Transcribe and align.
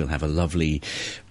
we'll 0.00 0.08
have 0.08 0.22
a 0.22 0.28
lovely 0.28 0.80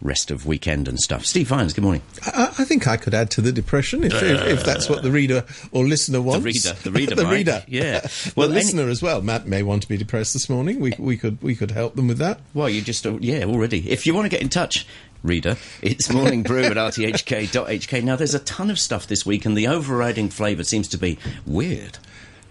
rest 0.01 0.29
of 0.29 0.45
weekend 0.45 0.87
and 0.87 0.99
stuff. 0.99 1.25
Steve 1.25 1.47
Vines, 1.47 1.73
good 1.73 1.83
morning. 1.83 2.03
I, 2.25 2.53
I 2.59 2.63
think 2.65 2.87
I 2.87 2.97
could 2.97 3.13
add 3.15 3.31
to 3.31 3.41
the 3.41 3.51
depression 3.51 4.03
if, 4.03 4.13
if, 4.13 4.41
if 4.45 4.63
that's 4.63 4.87
what 4.87 5.01
the 5.01 5.11
reader 5.11 5.43
or 5.71 5.85
listener 5.85 6.21
wants. 6.21 6.45
reader, 6.45 6.73
the 6.83 6.91
reader 6.91 7.15
the 7.15 7.23
might, 7.23 7.33
reader, 7.33 7.63
yeah. 7.67 8.01
Well, 8.35 8.47
Well, 8.47 8.47
the 8.49 8.53
listener 8.53 8.87
as 8.89 9.01
well. 9.01 9.21
Matt 9.21 9.47
may 9.47 9.63
want 9.63 9.81
to 9.81 9.89
be 9.89 9.97
depressed 9.97 10.33
this 10.33 10.49
morning. 10.49 10.79
We 10.79 10.93
we 10.99 11.17
could 11.17 11.41
we 11.41 11.55
could 11.55 11.71
help 11.71 11.95
them 11.95 12.07
with 12.07 12.19
that. 12.19 12.39
Well, 12.53 12.69
you 12.69 12.81
just, 12.81 13.05
uh, 13.07 13.17
yeah, 13.19 13.43
already. 13.45 13.89
If 13.89 14.05
you 14.05 14.13
want 14.13 14.25
to 14.25 14.29
get 14.29 14.41
in 14.41 14.49
touch, 14.49 14.85
reader, 15.23 15.57
it's 15.81 16.09
morning 16.13 16.43
brew 16.43 16.63
at 16.63 16.73
rthk.hk. 16.73 18.03
Now, 18.03 18.15
there's 18.15 18.35
a 18.35 18.39
ton 18.39 18.69
of 18.69 18.79
stuff 18.79 19.07
this 19.07 19.25
week, 19.25 19.45
and 19.45 19.57
the 19.57 19.67
overriding 19.67 20.29
flavour 20.29 20.63
seems 20.63 20.87
to 20.89 20.97
be 20.97 21.17
weird. 21.45 21.97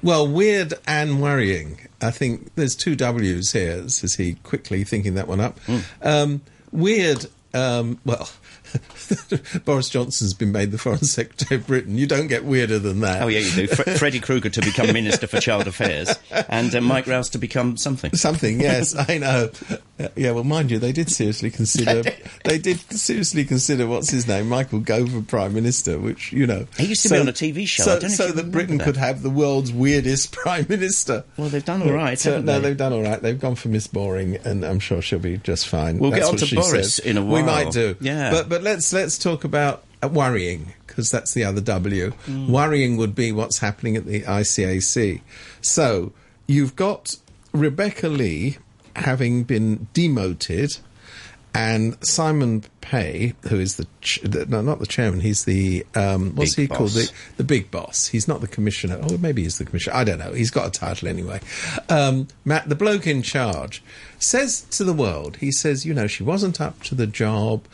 Well, 0.02 0.28
weird 0.28 0.74
and 0.86 1.20
worrying. 1.20 1.78
I 2.00 2.10
think 2.10 2.54
there's 2.54 2.76
two 2.76 2.94
W's 2.94 3.52
here. 3.52 3.88
Says 3.88 4.14
he 4.14 4.34
quickly 4.34 4.84
thinking 4.84 5.14
that 5.14 5.26
one 5.26 5.40
up. 5.40 5.58
Hmm. 5.60 5.78
Um, 6.02 6.40
weird. 6.72 7.26
Um, 7.54 7.98
well. 8.04 8.28
Boris 9.64 9.88
Johnson's 9.88 10.34
been 10.34 10.52
made 10.52 10.70
the 10.70 10.78
Foreign 10.78 10.98
Secretary 10.98 11.58
of 11.58 11.66
Britain. 11.66 11.96
You 11.96 12.06
don't 12.06 12.26
get 12.26 12.44
weirder 12.44 12.78
than 12.78 13.00
that. 13.00 13.22
Oh, 13.22 13.28
yeah, 13.28 13.40
you 13.40 13.50
do. 13.50 13.66
Fre- 13.66 13.90
Freddie 13.96 14.20
Krueger 14.20 14.50
to 14.50 14.60
become 14.60 14.92
Minister 14.92 15.26
for 15.26 15.40
Child 15.40 15.66
Affairs, 15.66 16.14
and 16.48 16.74
uh, 16.74 16.80
Mike 16.82 17.06
Rowse 17.06 17.30
to 17.30 17.38
become 17.38 17.78
something. 17.78 18.14
Something, 18.14 18.60
yes, 18.60 18.94
I 19.08 19.18
know. 19.18 19.50
Uh, 19.98 20.08
yeah, 20.14 20.30
well, 20.30 20.44
mind 20.44 20.70
you, 20.70 20.78
they 20.78 20.92
did 20.92 21.10
seriously 21.10 21.50
consider. 21.50 22.02
they 22.44 22.58
did 22.58 22.78
seriously 22.92 23.44
consider 23.44 23.86
what's 23.86 24.10
his 24.10 24.28
name, 24.28 24.48
Michael 24.48 24.78
Gove, 24.80 25.10
for 25.10 25.22
prime 25.22 25.54
minister, 25.54 25.98
which 25.98 26.32
you 26.32 26.46
know. 26.46 26.66
He 26.76 26.86
used 26.86 27.02
to 27.02 27.08
be 27.08 27.18
on 27.18 27.28
a 27.28 27.32
TV 27.32 27.66
show. 27.66 27.82
So, 27.82 27.96
I 27.96 27.98
don't 27.98 28.10
know 28.10 28.16
so 28.16 28.32
that 28.32 28.52
Britain 28.52 28.78
that. 28.78 28.84
could 28.84 28.96
have 28.96 29.22
the 29.22 29.30
world's 29.30 29.72
weirdest 29.72 30.32
prime 30.36 30.66
minister. 30.68 31.24
Well, 31.36 31.48
they've 31.48 31.64
done 31.64 31.82
all 31.82 31.92
right, 31.92 32.18
So, 32.18 32.30
haven't 32.32 32.46
no, 32.46 32.60
they? 32.60 32.68
have 32.68 32.76
done 32.76 32.92
all 32.92 33.02
right. 33.02 33.20
They've 33.20 33.38
gone 33.40 33.56
for 33.56 33.68
Miss 33.68 33.86
Boring, 33.86 34.36
and 34.36 34.64
I'm 34.64 34.78
sure 34.78 35.02
she'll 35.02 35.18
be 35.18 35.38
just 35.38 35.68
fine. 35.68 35.98
We'll 35.98 36.12
get 36.12 36.24
on 36.24 36.36
to 36.36 36.54
Boris 36.54 36.96
said. 36.96 37.06
in 37.06 37.16
a 37.16 37.22
while. 37.24 37.34
We 37.34 37.42
might 37.42 37.72
do. 37.72 37.96
Yeah. 38.00 38.30
But 38.30 38.48
but 38.48 38.62
let's 38.62 38.92
let's 38.92 39.18
talk 39.18 39.44
about 39.44 39.84
uh, 40.02 40.08
worrying 40.08 40.74
because 40.86 41.10
that's 41.10 41.34
the 41.34 41.44
other 41.44 41.60
W. 41.60 42.12
Mm. 42.26 42.48
Worrying 42.48 42.96
would 42.96 43.14
be 43.14 43.32
what's 43.32 43.58
happening 43.58 43.96
at 43.96 44.06
the 44.06 44.22
ICAC. 44.22 45.20
So 45.60 46.12
you've 46.46 46.76
got 46.76 47.16
Rebecca 47.52 48.08
Li 48.08 48.58
having 48.98 49.44
been 49.44 49.88
demoted, 49.94 50.78
and 51.54 51.96
Simon 52.04 52.62
Peh, 52.80 53.32
who 53.48 53.58
is 53.58 53.76
the, 53.76 53.86
ch- 54.00 54.20
the 54.22 54.46
no, 54.46 54.60
not 54.60 54.78
the 54.78 54.86
chairman, 54.86 55.20
he's 55.20 55.44
the 55.44 55.84
um, 55.94 56.34
what's 56.34 56.54
Big 56.54 56.70
he 56.70 56.76
called 56.76 56.90
the 56.90 57.10
the 57.36 57.44
big 57.44 57.70
boss. 57.70 58.06
He's 58.06 58.28
not 58.28 58.40
the 58.40 58.48
commissioner. 58.48 58.98
Oh, 59.02 59.18
maybe 59.18 59.42
he's 59.42 59.58
the 59.58 59.64
commissioner. 59.64 59.96
I 59.96 60.04
don't 60.04 60.18
know. 60.18 60.32
He's 60.32 60.50
got 60.50 60.66
a 60.66 60.70
title 60.70 61.08
anyway. 61.08 61.40
Um, 61.88 62.28
Matt, 62.44 62.68
the 62.68 62.74
bloke 62.74 63.06
in 63.06 63.22
charge, 63.22 63.82
says 64.18 64.62
to 64.70 64.84
the 64.84 64.92
world, 64.92 65.36
he 65.38 65.50
says, 65.50 65.84
you 65.84 65.94
know, 65.94 66.06
she 66.06 66.22
wasn't 66.22 66.60
up 66.60 66.82
to 66.84 66.94
the 66.94 67.06
job. 67.06 67.64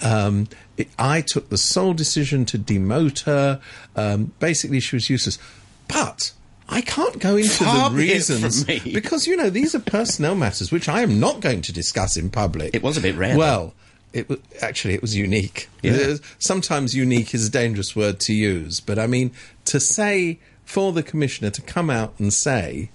Um, 0.00 0.48
it, 0.76 0.88
I 0.98 1.20
took 1.20 1.50
the 1.50 1.58
sole 1.58 1.92
decision 1.92 2.44
to 2.46 2.58
demote 2.58 3.24
her. 3.24 3.60
Um, 3.94 4.32
basically, 4.38 4.80
she 4.80 4.96
was 4.96 5.10
useless. 5.10 5.38
But 5.86 6.32
I 6.68 6.80
can't 6.80 7.18
go 7.18 7.36
into 7.36 7.64
Far 7.64 7.90
the 7.90 7.96
reasons 7.96 8.64
because 8.92 9.26
you 9.26 9.36
know 9.36 9.50
these 9.50 9.74
are 9.74 9.80
personnel 9.80 10.34
matters 10.34 10.72
which 10.72 10.88
I 10.88 11.02
am 11.02 11.20
not 11.20 11.40
going 11.40 11.62
to 11.62 11.72
discuss 11.72 12.16
in 12.16 12.30
public. 12.30 12.74
It 12.74 12.82
was 12.82 12.96
a 12.96 13.00
bit 13.00 13.16
rare, 13.16 13.36
Well, 13.36 13.74
it 14.12 14.28
was 14.28 14.38
actually 14.62 14.94
it 14.94 15.02
was 15.02 15.14
unique. 15.14 15.68
Yeah. 15.82 16.14
Sometimes 16.38 16.94
unique 16.94 17.34
is 17.34 17.48
a 17.48 17.50
dangerous 17.50 17.94
word 17.94 18.20
to 18.20 18.32
use, 18.32 18.80
but 18.80 18.98
I 18.98 19.06
mean 19.06 19.32
to 19.66 19.80
say 19.80 20.38
for 20.64 20.92
the 20.92 21.02
commissioner 21.02 21.50
to 21.50 21.62
come 21.62 21.90
out 21.90 22.14
and 22.18 22.32
say. 22.32 22.90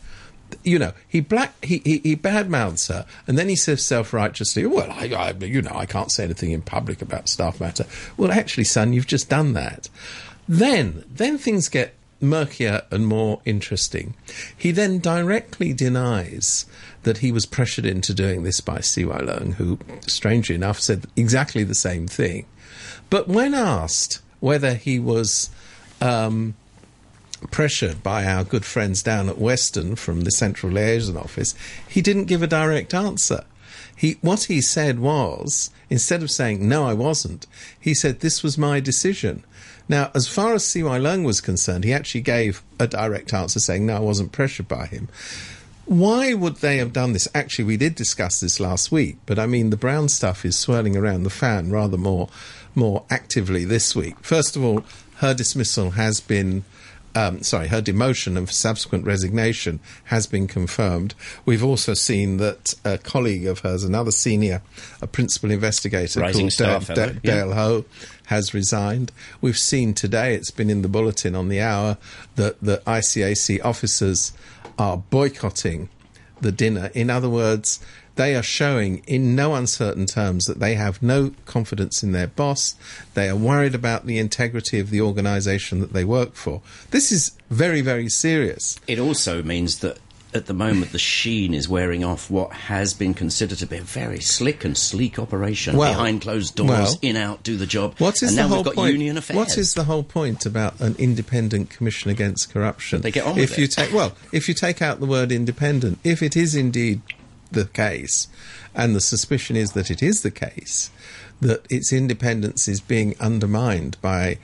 You 0.64 0.80
know, 0.80 0.94
he 1.08 1.20
black 1.20 1.64
he 1.64 1.80
he, 1.86 2.00
he 2.00 2.16
badmouths 2.16 2.90
her, 2.90 3.06
and 3.28 3.38
then 3.38 3.50
he 3.50 3.56
says 3.56 3.86
self-righteously, 3.86 4.66
"Well, 4.66 4.90
I, 4.90 5.06
I, 5.16 5.32
you 5.46 5.62
know, 5.62 5.76
I 5.76 5.86
can't 5.86 6.12
say 6.12 6.24
anything 6.24 6.50
in 6.50 6.64
public 6.64 7.04
about 7.04 7.30
staff 7.30 7.62
matter." 7.62 7.86
Well, 8.18 8.32
actually, 8.32 8.64
son, 8.64 8.92
you've 8.92 9.06
just 9.06 9.30
done 9.30 9.54
that. 9.54 9.90
Then, 10.48 11.04
then 11.08 11.38
things 11.38 11.70
get 11.70 11.94
murkier 12.22 12.84
and 12.92 13.08
more 13.08 13.42
interesting. 13.46 14.14
He 14.56 14.72
then 14.72 15.00
directly 15.00 15.74
denies 15.74 16.66
that 17.04 17.20
he 17.20 17.32
was 17.32 17.46
pressured 17.46 17.86
into 17.86 18.14
doing 18.14 18.44
this 18.44 18.62
by 18.62 18.82
C.Y. 18.82 19.18
Leung, 19.18 19.54
who, 19.54 19.80
strangely 20.08 20.56
enough, 20.56 20.80
said 20.80 21.06
exactly 21.16 21.64
the 21.64 21.76
same 21.76 22.08
thing. 22.08 22.46
But 23.10 23.28
when 23.28 23.54
asked 23.54 24.22
whether 24.40 24.74
he 24.74 25.00
was 25.00 25.50
um, 26.02 26.56
pressured 27.52 28.04
by 28.04 28.26
our 28.26 28.44
good 28.44 28.66
friends 28.66 29.02
down 29.02 29.30
at 29.30 29.38
Western 29.38 29.96
from 29.96 30.22
the 30.22 30.32
Central 30.32 30.72
Liaison 30.72 31.18
Office, 31.18 31.56
he 31.88 32.02
didn't 32.02 32.26
give 32.26 32.44
a 32.44 32.48
direct 32.48 32.94
answer. 32.94 33.44
He, 33.96 34.18
what 34.22 34.44
he 34.44 34.62
said 34.62 35.00
was, 35.00 35.72
instead 35.90 36.24
of 36.24 36.32
saying, 36.32 36.68
no, 36.68 36.86
I 36.86 36.94
wasn't, 36.94 37.48
he 37.80 37.94
said, 37.94 38.20
this 38.20 38.44
was 38.44 38.58
my 38.58 38.80
decision. 38.80 39.44
Now, 39.90 40.12
as 40.14 40.28
far 40.28 40.54
as 40.54 40.64
C.Y. 40.66 41.00
Leung 41.00 41.26
was 41.26 41.42
concerned, 41.42 41.84
he 41.84 41.92
actually 41.92 42.22
gave 42.22 42.62
a 42.80 42.88
direct 42.88 43.34
answer 43.34 43.60
saying, 43.60 43.88
no, 43.88 43.98
I 43.98 44.00
wasn't 44.00 44.32
pressured 44.32 44.68
by 44.68 44.86
him. 44.86 45.10
Why 45.86 46.36
would 46.36 46.58
they 46.58 46.78
have 46.78 46.94
done 46.94 47.14
this? 47.14 47.28
Actually, 47.34 47.66
we 47.66 47.78
did 47.78 47.96
discuss 47.96 48.40
this 48.40 48.60
last 48.60 48.92
week, 48.92 49.18
but 49.26 49.40
I 49.40 49.48
mean, 49.48 49.72
the 49.72 49.78
brown 49.78 50.08
stuff 50.08 50.46
is 50.46 50.58
swirling 50.58 50.96
around 50.96 51.24
the 51.24 51.32
fan 51.32 51.72
rather 51.72 51.98
more, 51.98 52.30
more 52.76 53.04
actively 53.10 53.66
this 53.66 53.96
week. 53.96 54.16
First 54.22 54.56
of 54.56 54.64
all, 54.64 54.84
her 55.16 55.34
dismissal 55.34 55.92
has 55.92 56.22
been 56.22 56.64
um, 57.16 57.42
sorry, 57.42 57.68
her 57.68 57.82
demotion 57.82 58.38
and 58.38 58.50
subsequent 58.50 59.06
resignation 59.06 59.80
has 60.06 60.28
been 60.28 60.48
confirmed. 60.48 61.16
We've 61.46 61.64
also 61.64 61.94
seen 61.94 62.38
that 62.38 62.76
a 62.86 62.98
colleague 62.98 63.48
of 63.48 63.60
hers, 63.60 63.84
another 63.84 64.12
senior, 64.12 64.62
a 65.02 65.08
principal 65.08 65.52
investigator 65.52 66.20
Rising 66.20 66.50
called 66.50 66.58
Dale, 66.58 66.80
fellow, 66.82 67.16
yeah. 67.24 67.36
Dale 67.36 67.54
Ho, 67.54 67.86
has 68.30 68.54
resigned. 68.54 69.12
We've 69.42 69.58
seen 69.58 69.94
today, 69.94 70.36
it's 70.36 70.52
been 70.52 70.70
in 70.70 70.82
the 70.82 70.88
bulletin 70.88 71.36
on 71.36 71.50
the 71.50 71.62
hour, 71.62 71.98
that 72.36 72.62
the 72.62 72.78
ICAC 72.86 73.64
officers 73.64 74.34
are 74.78 74.98
boycotting 74.98 75.90
the 76.40 76.52
dinner. 76.52 76.90
In 76.94 77.10
other 77.10 77.30
words, 77.30 77.80
they 78.16 78.36
are 78.36 78.44
showing 78.44 79.02
in 79.08 79.36
no 79.36 79.56
uncertain 79.56 80.06
terms 80.06 80.46
that 80.46 80.60
they 80.60 80.76
have 80.76 81.02
no 81.02 81.32
confidence 81.46 82.04
in 82.04 82.12
their 82.12 82.28
boss. 82.28 82.76
They 83.14 83.30
are 83.30 83.36
worried 83.36 83.74
about 83.74 84.06
the 84.06 84.20
integrity 84.20 84.80
of 84.80 84.90
the 84.90 85.02
organisation 85.02 85.80
that 85.80 85.94
they 85.94 86.04
work 86.04 86.36
for. 86.36 86.62
This 86.92 87.12
is 87.12 87.32
very, 87.50 87.82
very 87.82 88.10
serious. 88.10 88.80
It 88.88 89.00
also 89.00 89.42
means 89.42 89.80
that 89.80 90.00
at 90.34 90.46
the 90.46 90.54
moment 90.54 90.92
the 90.92 91.00
sheen 91.00 91.54
is 91.54 91.68
wearing 91.68 92.04
off 92.04 92.30
what 92.30 92.52
has 92.54 92.94
been 92.94 93.14
considered 93.14 93.58
to 93.58 93.66
be 93.66 93.78
a 93.78 93.82
very 93.82 94.20
slick 94.20 94.64
and 94.64 94.78
sleek 94.78 95.18
operation 95.18 95.76
Well, 95.76 95.92
behind 95.92 96.22
closed 96.22 96.56
doors, 96.56 96.70
well, 96.70 97.00
in 97.02 97.16
out, 97.16 97.44
do 97.44 97.58
the 97.58 97.66
job. 97.66 97.96
What 98.00 98.22
is 98.22 98.30
and 98.30 98.38
the 98.38 98.48
whole 98.48 98.58
we've 98.58 98.66
got 98.66 98.76
point? 98.76 98.94
union 98.94 99.18
affairs. 99.18 99.38
What 99.38 99.58
is 99.58 99.74
the 99.74 99.86
whole 99.86 100.04
point 100.04 100.46
about 100.46 100.80
an 100.80 100.96
independent 101.00 101.70
commission 101.70 102.12
against 102.12 102.52
corruption? 102.54 103.02
They 103.02 103.12
get 103.12 103.26
on 103.26 103.38
if 103.38 103.58
you 103.58 103.64
it. 103.66 103.72
take 103.72 103.94
well, 103.94 104.14
if 104.32 104.48
you 104.48 104.54
take 104.54 104.82
out 104.82 105.00
the 105.00 105.06
word 105.06 105.32
independent, 105.32 106.00
if 106.04 106.22
it 106.22 106.38
is 106.38 106.56
indeed 106.56 107.02
the 107.52 107.66
case, 107.66 108.28
and 108.76 108.96
the 108.96 109.02
suspicion 109.02 109.56
is 109.56 109.72
that 109.72 109.90
it 109.90 110.04
is 110.04 110.22
the 110.22 110.32
case, 110.32 110.92
that 111.42 111.66
its 111.70 111.92
independence 111.92 112.68
is 112.68 112.80
being 112.80 113.16
undermined 113.20 113.98
by 114.02 114.38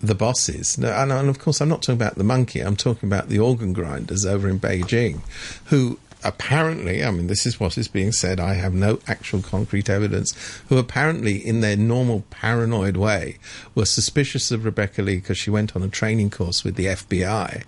the 0.00 0.14
bosses. 0.14 0.78
No, 0.78 0.90
and, 0.90 1.12
and 1.12 1.28
of 1.28 1.38
course, 1.38 1.60
I'm 1.60 1.68
not 1.68 1.82
talking 1.82 2.00
about 2.00 2.16
the 2.16 2.24
monkey. 2.24 2.60
I'm 2.60 2.76
talking 2.76 3.08
about 3.08 3.28
the 3.28 3.38
organ 3.38 3.72
grinders 3.72 4.24
over 4.24 4.48
in 4.48 4.58
Beijing, 4.58 5.20
who 5.66 5.98
apparently, 6.22 7.04
I 7.04 7.10
mean, 7.10 7.26
this 7.26 7.46
is 7.46 7.60
what 7.60 7.78
is 7.78 7.88
being 7.88 8.12
said. 8.12 8.40
I 8.40 8.54
have 8.54 8.74
no 8.74 9.00
actual 9.06 9.42
concrete 9.42 9.88
evidence. 9.88 10.34
Who 10.68 10.78
apparently, 10.78 11.36
in 11.36 11.60
their 11.60 11.76
normal 11.76 12.24
paranoid 12.30 12.96
way, 12.96 13.38
were 13.74 13.84
suspicious 13.84 14.50
of 14.50 14.64
Rebecca 14.64 15.02
Li 15.02 15.16
because 15.16 15.38
she 15.38 15.50
went 15.50 15.76
on 15.76 15.82
a 15.82 15.88
training 15.88 16.30
course 16.30 16.64
with 16.64 16.76
the 16.76 16.86
FBI. 16.86 17.64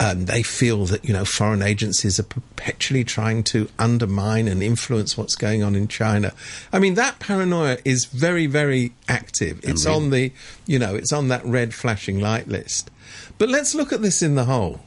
And 0.00 0.26
they 0.26 0.42
feel 0.42 0.86
that, 0.86 1.04
you 1.04 1.12
know, 1.12 1.24
foreign 1.24 1.62
agencies 1.62 2.18
are 2.18 2.24
perpetually 2.24 3.04
trying 3.04 3.44
to 3.44 3.68
undermine 3.78 4.48
and 4.48 4.62
influence 4.62 5.16
what's 5.16 5.36
going 5.36 5.62
on 5.62 5.76
in 5.76 5.86
China. 5.86 6.32
I 6.72 6.80
mean, 6.80 6.94
that 6.94 7.20
paranoia 7.20 7.78
is 7.84 8.06
very, 8.06 8.46
very 8.46 8.92
active. 9.08 9.60
It's 9.62 9.86
on 9.86 10.10
the, 10.10 10.32
you 10.66 10.80
know, 10.80 10.96
it's 10.96 11.12
on 11.12 11.28
that 11.28 11.44
red 11.44 11.74
flashing 11.74 12.20
light 12.20 12.48
list. 12.48 12.90
But 13.38 13.48
let's 13.48 13.74
look 13.74 13.92
at 13.92 14.02
this 14.02 14.20
in 14.20 14.34
the 14.34 14.44
whole. 14.44 14.80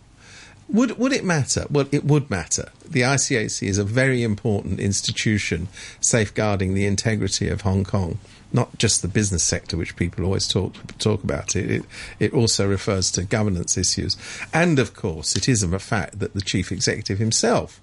Would 0.69 0.97
would 0.97 1.13
it 1.13 1.23
matter? 1.23 1.65
Well, 1.69 1.87
it 1.93 2.03
would 2.03 2.29
matter. 2.29 2.71
The 2.85 3.01
ICAC 3.01 3.65
is 3.65 3.77
a 3.77 3.85
very 3.85 4.21
important 4.21 4.81
institution 4.81 5.69
safeguarding 6.01 6.73
the 6.73 6.85
integrity 6.85 7.47
of 7.47 7.61
Hong 7.61 7.85
Kong, 7.85 8.19
not 8.53 8.77
just 8.77 9.01
the 9.01 9.07
business 9.07 9.43
sector, 9.43 9.77
which 9.77 9.95
people 9.95 10.23
always 10.25 10.47
talk 10.47 10.73
talk 10.99 11.23
about. 11.23 11.55
It 11.55 11.69
it, 11.71 11.83
it 12.19 12.33
also 12.33 12.67
refers 12.67 13.11
to 13.11 13.23
governance 13.23 13.77
issues, 13.77 14.17
and 14.53 14.79
of 14.79 14.93
course, 14.93 15.35
it 15.35 15.47
is 15.49 15.63
a 15.63 15.79
fact 15.79 16.19
that 16.19 16.33
the 16.33 16.41
chief 16.41 16.71
executive 16.71 17.19
himself 17.19 17.81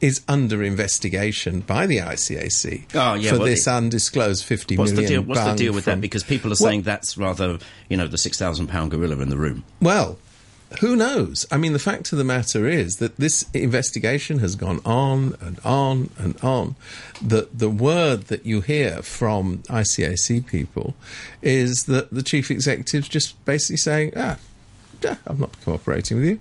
is 0.00 0.22
under 0.26 0.62
investigation 0.62 1.60
by 1.60 1.86
the 1.86 1.98
ICAC 1.98 2.84
Oh, 2.94 3.14
yeah, 3.14 3.30
for 3.30 3.38
well, 3.38 3.46
this 3.46 3.66
it- 3.66 3.70
undisclosed 3.70 4.44
fifty 4.44 4.76
What's 4.76 4.90
million. 4.92 5.06
the 5.08 5.14
deal? 5.20 5.22
What's 5.22 5.44
the 5.44 5.54
deal 5.54 5.72
with 5.72 5.84
that? 5.86 6.00
Because 6.00 6.24
people 6.24 6.48
are 6.50 6.58
Well- 6.60 6.68
saying 6.70 6.82
that's 6.82 7.16
rather, 7.16 7.58
you 7.88 7.96
know, 7.96 8.08
the 8.08 8.18
six 8.18 8.36
thousand 8.38 8.66
pound 8.66 8.90
gorilla 8.90 9.16
in 9.20 9.28
the 9.30 9.36
room. 9.36 9.64
Well, 9.80 10.18
who 10.80 10.96
knows? 10.96 11.46
I 11.50 11.56
mean, 11.56 11.72
the 11.72 11.78
fact 11.78 12.12
of 12.12 12.18
the 12.18 12.24
matter 12.24 12.66
is 12.68 12.96
that 12.96 13.16
this 13.16 13.44
investigation 13.52 14.38
has 14.38 14.54
gone 14.56 14.80
on 14.84 15.34
and 15.40 15.58
on 15.64 16.10
and 16.18 16.36
on. 16.42 16.76
The 17.20 17.48
the 17.52 17.70
word 17.70 18.24
that 18.24 18.46
you 18.46 18.60
hear 18.60 19.02
from 19.02 19.58
ICAC 19.68 20.46
people 20.46 20.94
is 21.42 21.84
that 21.84 22.10
the 22.12 22.22
chief 22.22 22.50
executive's 22.50 23.08
just 23.08 23.42
basically 23.44 23.76
saying, 23.78 24.12
"Ah, 24.16 24.38
I'm 25.26 25.38
not 25.40 25.60
cooperating 25.62 26.18
with 26.18 26.26
you." 26.26 26.40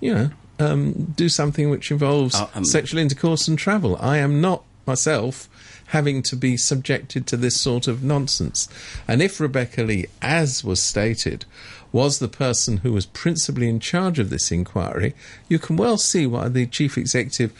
You 0.00 0.14
know, 0.14 0.30
um, 0.58 0.92
do 1.16 1.28
something 1.28 1.70
which 1.70 1.90
involves 1.90 2.34
Uh, 2.34 2.48
um, 2.54 2.64
sexual 2.64 3.00
intercourse 3.00 3.48
and 3.48 3.58
travel. 3.58 3.96
I 4.00 4.18
am 4.18 4.40
not 4.40 4.64
myself 4.86 5.48
having 5.88 6.22
to 6.22 6.36
be 6.36 6.56
subjected 6.56 7.26
to 7.26 7.36
this 7.36 7.60
sort 7.60 7.88
of 7.88 8.02
nonsense. 8.02 8.68
And 9.06 9.22
if 9.22 9.40
Rebecca 9.40 9.82
Li, 9.82 10.06
as 10.20 10.62
was 10.64 10.82
stated, 10.82 11.44
was 11.92 12.18
the 12.18 12.28
person 12.28 12.78
who 12.78 12.92
was 12.92 13.06
principally 13.06 13.68
in 13.68 13.80
charge 13.80 14.18
of 14.18 14.30
this 14.30 14.50
inquiry, 14.52 15.14
you 15.48 15.58
can 15.58 15.76
well 15.76 15.96
see 15.96 16.26
why 16.26 16.48
the 16.48 16.66
chief 16.66 16.98
executive 16.98 17.52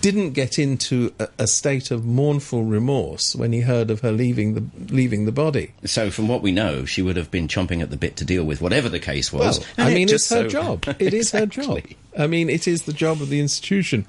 didn't 0.00 0.32
get 0.32 0.58
into 0.58 1.12
a, 1.18 1.28
a 1.38 1.46
state 1.46 1.90
of 1.90 2.04
mournful 2.04 2.64
remorse 2.64 3.34
when 3.34 3.52
he 3.52 3.62
heard 3.62 3.90
of 3.90 4.00
her 4.00 4.12
leaving 4.12 4.54
the 4.54 4.62
leaving 4.94 5.24
the 5.24 5.32
body. 5.32 5.72
So, 5.84 6.10
from 6.10 6.28
what 6.28 6.42
we 6.42 6.52
know, 6.52 6.84
she 6.84 7.02
would 7.02 7.16
have 7.16 7.30
been 7.30 7.48
chomping 7.48 7.82
at 7.82 7.90
the 7.90 7.96
bit 7.96 8.16
to 8.16 8.24
deal 8.24 8.44
with 8.44 8.60
whatever 8.60 8.88
the 8.88 9.00
case 9.00 9.32
was. 9.32 9.58
Well, 9.76 9.86
I 9.88 9.94
mean, 9.94 10.08
just 10.08 10.30
it's 10.30 10.34
her 10.34 10.44
so- 10.44 10.48
job. 10.48 10.84
It 10.98 11.14
is 11.14 11.30
her 11.32 11.46
job. 11.46 11.80
I 12.18 12.26
mean, 12.26 12.48
it 12.50 12.66
is 12.68 12.82
the 12.82 12.92
job 12.92 13.20
of 13.20 13.28
the 13.30 13.40
institution. 13.40 14.06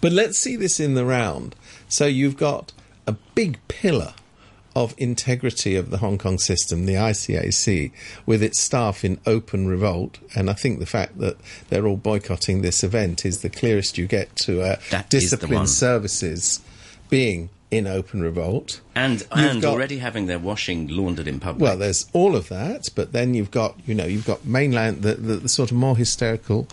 But 0.00 0.12
let's 0.12 0.38
see 0.38 0.56
this 0.56 0.80
in 0.80 0.94
the 0.94 1.04
round. 1.04 1.54
So 1.90 2.06
you've 2.06 2.36
got 2.36 2.72
a 3.06 3.12
big 3.34 3.58
pillar 3.68 4.14
of 4.76 4.94
integrity 4.96 5.74
of 5.74 5.90
the 5.90 5.98
Hong 5.98 6.16
Kong 6.16 6.38
system, 6.38 6.86
the 6.86 6.94
ICAC, 6.94 7.90
with 8.24 8.42
its 8.42 8.62
staff 8.62 9.04
in 9.04 9.18
open 9.26 9.66
revolt. 9.66 10.18
And 10.36 10.48
I 10.48 10.52
think 10.52 10.78
the 10.78 10.86
fact 10.86 11.18
that 11.18 11.36
they're 11.68 11.86
all 11.86 11.96
boycotting 11.96 12.62
this 12.62 12.84
event 12.84 13.26
is 13.26 13.42
the 13.42 13.50
clearest 13.50 13.98
you 13.98 14.06
get 14.06 14.34
to 14.44 14.62
uh, 14.62 14.76
That 14.90 15.12
is 15.12 15.30
the 15.30 15.36
discipline 15.36 15.66
services 15.66 16.60
being 17.08 17.50
in 17.70 17.86
open 17.86 18.20
revolt. 18.20 18.80
And, 18.94 19.20
You've 19.20 19.30
and 19.32 19.62
got- 19.62 19.72
already 19.72 19.98
having 19.98 20.26
their 20.26 20.38
washing 20.38 20.88
laundered 20.88 21.28
in 21.28 21.38
public. 21.38 21.62
Well, 21.62 21.76
there's 21.78 22.06
all 22.12 22.34
of 22.34 22.48
that, 22.48 22.88
but 22.94 23.12
then 23.12 23.34
you've 23.34 23.50
got, 23.52 23.76
you 23.86 23.94
know, 23.94 24.04
you've 24.06 24.26
got 24.26 24.44
mainland, 24.44 25.02
the, 25.02 25.14
the, 25.14 25.36
the 25.36 25.48
sort 25.48 25.70
of 25.70 25.76
more 25.76 25.96
hysterical 25.96 26.66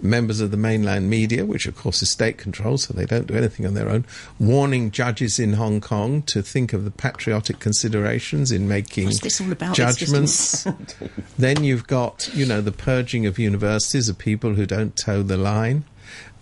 members 0.00 0.40
of 0.40 0.50
the 0.50 0.56
mainland 0.56 1.10
media, 1.10 1.44
which 1.44 1.66
of 1.66 1.76
course 1.76 2.02
is 2.02 2.10
state 2.10 2.38
controlled, 2.38 2.80
so 2.80 2.94
they 2.94 3.06
don't 3.06 3.26
do 3.26 3.34
anything 3.34 3.66
on 3.66 3.74
their 3.74 3.88
own, 3.88 4.04
warning 4.38 4.90
judges 4.90 5.38
in 5.38 5.54
Hong 5.54 5.80
Kong 5.80 6.22
to 6.22 6.42
think 6.42 6.72
of 6.72 6.84
the 6.84 6.90
patriotic 6.90 7.58
considerations 7.58 8.52
in 8.52 8.68
making 8.68 9.06
What's 9.06 9.20
this 9.20 9.40
all 9.40 9.50
about? 9.50 9.74
Judgments. 9.74 10.66
then 11.38 11.64
you've 11.64 11.86
got, 11.86 12.30
you 12.34 12.46
know, 12.46 12.60
the 12.60 12.72
purging 12.72 13.26
of 13.26 13.38
universities 13.38 14.08
of 14.08 14.18
people 14.18 14.54
who 14.54 14.66
don't 14.66 14.96
toe 14.96 15.22
the 15.22 15.36
line. 15.36 15.84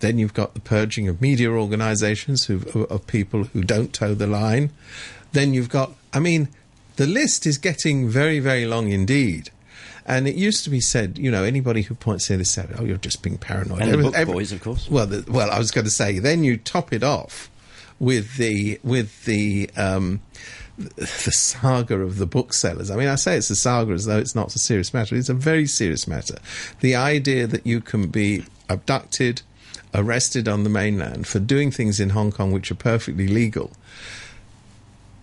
Then 0.02 0.18
you've 0.18 0.34
got 0.34 0.54
the 0.54 0.60
purging 0.60 1.06
of 1.06 1.20
media 1.20 1.48
organisations 1.48 2.50
of 2.50 3.06
people 3.06 3.44
who 3.44 3.62
don't 3.62 3.92
toe 3.92 4.14
the 4.14 4.26
line. 4.26 4.70
Then 5.30 5.54
you've 5.54 5.68
got, 5.68 5.92
I 6.12 6.18
mean, 6.18 6.48
the 6.96 7.06
list 7.06 7.46
is 7.46 7.56
getting 7.56 8.08
very, 8.08 8.40
very 8.40 8.66
long 8.66 8.90
indeed. 8.90 9.50
And 10.04 10.26
it 10.26 10.34
used 10.34 10.64
to 10.64 10.70
be 10.70 10.80
said, 10.80 11.18
you 11.18 11.30
know, 11.30 11.44
anybody 11.44 11.82
who 11.82 11.94
points 11.94 12.26
to 12.26 12.36
this 12.36 12.58
out, 12.58 12.70
oh, 12.76 12.84
you're 12.84 12.96
just 12.96 13.22
being 13.22 13.38
paranoid. 13.38 13.82
And 13.82 13.92
the 13.92 13.98
book 13.98 14.14
every- 14.16 14.34
boys, 14.34 14.50
of 14.50 14.60
course. 14.60 14.90
Well, 14.90 15.06
the, 15.06 15.30
well, 15.30 15.52
I 15.52 15.58
was 15.58 15.70
going 15.70 15.84
to 15.84 15.90
say, 15.90 16.18
then 16.18 16.42
you 16.42 16.56
top 16.56 16.92
it 16.92 17.04
off 17.04 17.48
with 18.00 18.36
the 18.38 18.80
with 18.82 19.24
the 19.26 19.70
um, 19.76 20.20
the 20.76 21.06
saga 21.06 22.00
of 22.00 22.18
the 22.18 22.26
booksellers. 22.26 22.90
I 22.90 22.96
mean, 22.96 23.06
I 23.06 23.14
say 23.14 23.36
it's 23.36 23.50
a 23.50 23.54
saga 23.54 23.92
as 23.92 24.06
though 24.06 24.18
it's 24.18 24.34
not 24.34 24.52
a 24.56 24.58
serious 24.58 24.92
matter. 24.92 25.14
It's 25.14 25.28
a 25.28 25.34
very 25.34 25.66
serious 25.66 26.08
matter. 26.08 26.38
The 26.80 26.96
idea 26.96 27.46
that 27.46 27.64
you 27.64 27.80
can 27.80 28.08
be 28.08 28.44
abducted, 28.68 29.42
arrested 29.94 30.48
on 30.48 30.64
the 30.64 30.70
mainland 30.70 31.26
for 31.26 31.38
doing 31.38 31.70
things 31.70 32.00
in 32.00 32.10
Hong 32.10 32.32
Kong 32.32 32.52
which 32.52 32.70
are 32.70 32.76
perfectly 32.76 33.28
legal. 33.28 33.72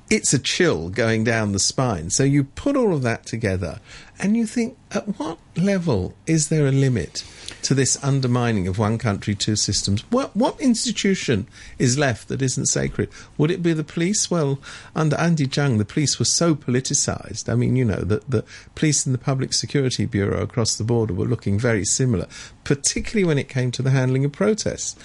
It's 0.10 0.34
a 0.34 0.40
chill 0.40 0.90
going 0.90 1.24
down 1.24 1.52
the 1.52 1.60
spine. 1.60 2.10
So 2.10 2.24
you 2.24 2.44
put 2.44 2.76
all 2.76 2.94
of 2.94 3.04
that 3.04 3.26
together 3.28 3.80
and 4.20 4.36
you 4.36 4.46
think, 4.46 4.76
at 4.92 5.20
what 5.20 5.38
level 5.56 6.14
is 6.26 6.50
there 6.50 6.66
a 6.66 6.72
limit 6.72 7.24
to 7.62 7.74
this 7.74 8.04
undermining 8.04 8.68
of 8.68 8.80
one 8.80 8.98
country, 8.98 9.36
two 9.36 9.56
systems? 9.56 10.02
What, 10.12 10.36
what 10.36 10.60
institution 10.60 11.48
is 11.78 11.98
left 11.98 12.28
that 12.28 12.42
isn't 12.42 12.66
sacred? 12.66 13.10
Would 13.38 13.52
it 13.52 13.64
be 13.64 13.72
the 13.72 13.84
police? 13.84 14.30
Well, 14.30 14.60
under 14.96 15.16
Andy 15.16 15.48
Tsang, 15.48 15.78
the 15.78 15.86
police 15.86 16.20
were 16.20 16.26
so 16.26 16.54
politicised. 16.56 17.50
I 17.50 17.56
mean, 17.56 17.76
you 17.76 17.86
know, 17.86 18.02
the, 18.02 18.22
the 18.28 18.44
police 18.76 19.06
and 19.06 19.14
the 19.14 19.20
Public 19.20 19.54
Security 19.54 20.06
Bureau 20.06 20.42
across 20.42 20.76
the 20.76 20.84
border 20.84 21.14
were 21.14 21.26
looking 21.26 21.60
very 21.60 21.86
similar, 21.86 22.28
particularly 22.64 23.26
when 23.26 23.38
it 23.38 23.48
came 23.48 23.72
to 23.72 23.82
the 23.82 23.92
handling 23.92 24.26
of 24.26 24.32
protests. 24.32 24.96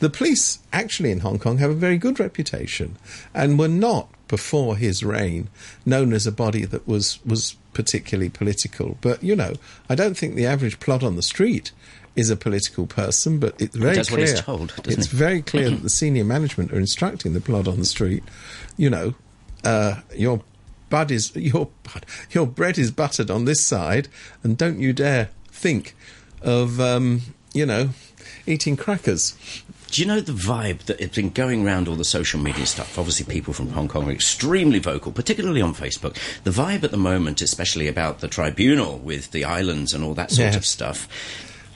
The 0.00 0.10
police, 0.10 0.58
actually, 0.72 1.10
in 1.10 1.20
Hong 1.20 1.38
Kong, 1.38 1.58
have 1.58 1.70
a 1.70 1.74
very 1.74 1.98
good 1.98 2.18
reputation 2.18 2.96
and 3.34 3.58
were 3.58 3.68
not 3.68 4.08
before 4.28 4.76
his 4.76 5.02
reign 5.02 5.48
known 5.84 6.12
as 6.12 6.26
a 6.26 6.32
body 6.32 6.64
that 6.64 6.86
was 6.86 7.24
was 7.24 7.56
particularly 7.72 8.30
political. 8.30 8.96
But 9.00 9.22
you 9.22 9.36
know, 9.36 9.54
I 9.88 9.94
don't 9.94 10.16
think 10.16 10.34
the 10.34 10.46
average 10.46 10.80
plod 10.80 11.02
on 11.02 11.16
the 11.16 11.22
street 11.22 11.72
is 12.16 12.30
a 12.30 12.36
political 12.36 12.86
person, 12.86 13.38
but 13.38 13.60
it's 13.60 13.76
very 13.76 13.98
what 13.98 14.08
clear. 14.08 14.26
he's 14.26 14.40
told, 14.40 14.72
it's 14.84 15.08
very 15.08 15.42
clear 15.52 15.70
that 15.70 15.82
the 15.82 15.90
senior 15.90 16.24
management 16.24 16.72
are 16.72 16.78
instructing 16.78 17.32
the 17.32 17.40
plod 17.40 17.66
on 17.66 17.78
the 17.78 17.84
street. 17.84 18.22
You 18.76 18.90
know, 18.90 19.14
uh, 19.64 20.00
your 20.14 20.42
bud 20.90 21.10
is 21.10 21.34
your 21.36 21.68
bud, 21.82 22.06
your 22.30 22.46
bread 22.46 22.78
is 22.78 22.90
buttered 22.90 23.30
on 23.30 23.44
this 23.44 23.64
side, 23.64 24.08
and 24.42 24.56
don't 24.56 24.78
you 24.78 24.92
dare 24.92 25.30
think 25.48 25.94
of 26.42 26.80
um, 26.80 27.22
you 27.52 27.66
know 27.66 27.90
eating 28.46 28.76
crackers. 28.76 29.36
Do 29.94 30.02
you 30.02 30.08
know 30.08 30.18
the 30.20 30.32
vibe 30.32 30.80
that 30.86 30.98
has 30.98 31.10
been 31.10 31.30
going 31.30 31.64
around 31.64 31.86
all 31.86 31.94
the 31.94 32.04
social 32.04 32.40
media 32.40 32.66
stuff? 32.66 32.98
Obviously, 32.98 33.32
people 33.32 33.54
from 33.54 33.68
Hong 33.70 33.86
Kong 33.86 34.08
are 34.08 34.10
extremely 34.10 34.80
vocal, 34.80 35.12
particularly 35.12 35.60
on 35.60 35.72
Facebook. 35.72 36.16
The 36.42 36.50
vibe 36.50 36.82
at 36.82 36.90
the 36.90 36.96
moment, 36.96 37.40
especially 37.40 37.86
about 37.86 38.18
the 38.18 38.26
tribunal 38.26 38.98
with 38.98 39.30
the 39.30 39.44
islands 39.44 39.94
and 39.94 40.02
all 40.02 40.14
that 40.14 40.32
sort 40.32 40.50
Yeah. 40.50 40.56
of 40.56 40.66
stuff, 40.66 41.06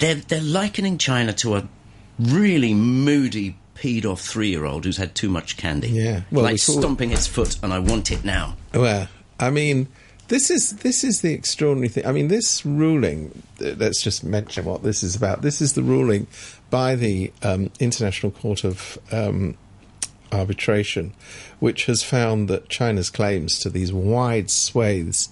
they're, 0.01 0.17
they're 0.17 0.41
likening 0.41 0.99
China 0.99 1.33
to 1.35 1.59
a 1.59 1.69
really 2.19 2.75
moody, 2.75 3.57
peed 3.77 4.05
off 4.05 4.21
three 4.21 4.49
year 4.49 4.65
old 4.65 4.85
who's 4.85 4.97
had 4.97 5.15
too 5.15 5.29
much 5.29 5.57
candy. 5.57 5.91
Yeah. 5.91 6.23
Well, 6.33 6.43
like 6.43 6.59
stomping 6.59 7.13
its 7.13 7.29
foot, 7.29 7.57
and 7.63 7.73
I 7.73 7.79
want 7.79 8.11
it 8.11 8.25
now. 8.25 8.57
Well, 8.75 9.07
I 9.39 9.51
mean, 9.51 9.87
this 10.29 10.51
is 10.51 10.77
this 10.79 11.05
is 11.05 11.23
the 11.23 11.33
extraordinary 11.33 11.89
thing. 11.89 12.07
I 12.07 12.13
mean, 12.13 12.29
this 12.29 12.65
ruling. 12.65 13.43
Let's 13.59 14.03
just 14.03 14.23
mention 14.23 14.65
what 14.65 14.83
this 14.83 15.03
is 15.03 15.17
about. 15.17 15.43
This 15.43 15.61
is 15.61 15.73
the 15.73 15.83
ruling 15.83 16.27
by 16.71 16.95
the 16.95 17.33
um, 17.43 17.71
International 17.81 18.31
Court 18.31 18.65
of 18.65 18.99
um, 19.11 19.57
Arbitration, 20.31 21.15
which 21.59 21.87
has 21.87 22.03
found 22.03 22.49
that 22.49 22.69
China's 22.69 23.11
claims 23.11 23.59
to 23.61 23.71
these 23.71 23.93
wide 23.93 24.51
swathes 24.51 25.31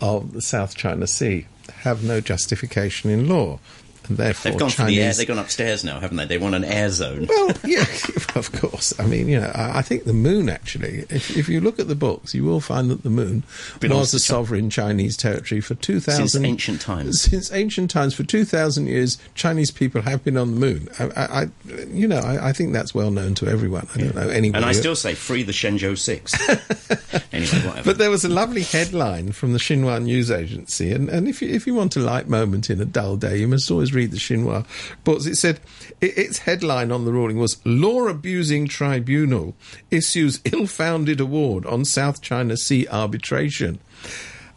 of 0.00 0.32
the 0.32 0.42
South 0.42 0.76
China 0.76 1.06
Sea 1.06 1.46
have 1.80 2.04
no 2.04 2.20
justification 2.20 3.10
in 3.10 3.28
law, 3.28 3.58
and 4.08 4.16
therefore 4.16 4.50
They've 4.50 4.58
gone 4.58 4.70
Chinese. 4.70 4.96
the 4.96 5.02
air. 5.02 5.12
They've 5.14 5.28
gone 5.28 5.38
upstairs 5.38 5.84
now, 5.84 6.00
haven't 6.00 6.16
they? 6.16 6.26
They 6.26 6.38
want 6.38 6.54
an 6.54 6.64
air 6.64 6.90
zone. 6.90 7.26
Well, 7.28 7.52
yeah, 7.64 7.84
of 8.34 8.50
course. 8.52 8.98
I 8.98 9.06
mean, 9.06 9.28
you 9.28 9.40
know, 9.40 9.50
I, 9.54 9.78
I 9.78 9.82
think 9.82 10.04
the 10.04 10.12
moon 10.12 10.48
actually, 10.48 11.04
if, 11.10 11.36
if 11.36 11.48
you 11.48 11.60
look 11.60 11.78
at 11.78 11.88
the 11.88 11.94
books, 11.94 12.34
you 12.34 12.44
will 12.44 12.60
find 12.60 12.90
that 12.90 13.02
the 13.02 13.10
moon 13.10 13.44
Belongs 13.80 14.12
was 14.12 14.24
China. 14.24 14.38
sovereign 14.38 14.70
Chinese 14.70 15.16
territory 15.16 15.60
for 15.60 15.74
2,000... 15.74 16.28
Since 16.28 16.44
ancient 16.44 16.80
times. 16.80 17.20
Since 17.20 17.52
ancient 17.52 17.90
times. 17.90 18.14
For 18.14 18.24
2,000 18.24 18.86
years, 18.86 19.18
Chinese 19.34 19.70
people 19.70 20.02
have 20.02 20.24
been 20.24 20.36
on 20.36 20.52
the 20.52 20.60
moon. 20.60 20.88
I, 20.98 21.04
I, 21.04 21.42
I 21.42 21.48
you 21.88 22.08
know, 22.08 22.18
I, 22.18 22.48
I 22.48 22.52
think 22.52 22.72
that's 22.72 22.94
well 22.94 23.10
known 23.10 23.34
to 23.34 23.48
everyone. 23.48 23.88
I 23.94 23.98
don't 23.98 24.14
know 24.14 24.28
anybody... 24.28 24.62
And 24.62 24.64
I 24.64 24.72
still 24.72 24.96
say 24.96 25.14
free 25.14 25.42
the 25.42 25.52
Shenzhou 25.52 25.96
6. 25.96 26.34
anyway, 27.32 27.66
whatever. 27.66 27.84
But 27.84 27.98
there 27.98 28.10
was 28.10 28.24
a 28.24 28.28
lovely 28.28 28.62
headline 28.62 29.32
from 29.32 29.52
the 29.52 29.58
Xinhua 29.58 30.02
news 30.02 30.30
agency, 30.30 30.92
and, 30.92 31.08
and 31.08 31.28
if 31.28 31.40
you 31.42 31.48
if 31.48 31.66
you 31.66 31.74
want 31.74 31.96
a 31.96 32.00
light 32.00 32.28
moment 32.28 32.70
in 32.70 32.80
a 32.80 32.84
dull 32.84 33.16
day, 33.16 33.38
you 33.38 33.48
must 33.48 33.70
always 33.70 33.93
read 33.94 34.10
the 34.10 34.16
Xinhua 34.18 34.66
but 35.04 35.24
It 35.26 35.36
said 35.36 35.60
it, 36.00 36.18
its 36.18 36.38
headline 36.38 36.90
on 36.92 37.04
the 37.04 37.12
ruling 37.12 37.38
was 37.38 37.58
"Law 37.64 38.08
Abusing 38.08 38.68
Tribunal 38.68 39.54
issues 39.90 40.40
ill-founded 40.44 41.20
award 41.20 41.64
on 41.66 41.84
South 41.84 42.20
China 42.20 42.56
Sea 42.56 42.86
arbitration." 42.88 43.78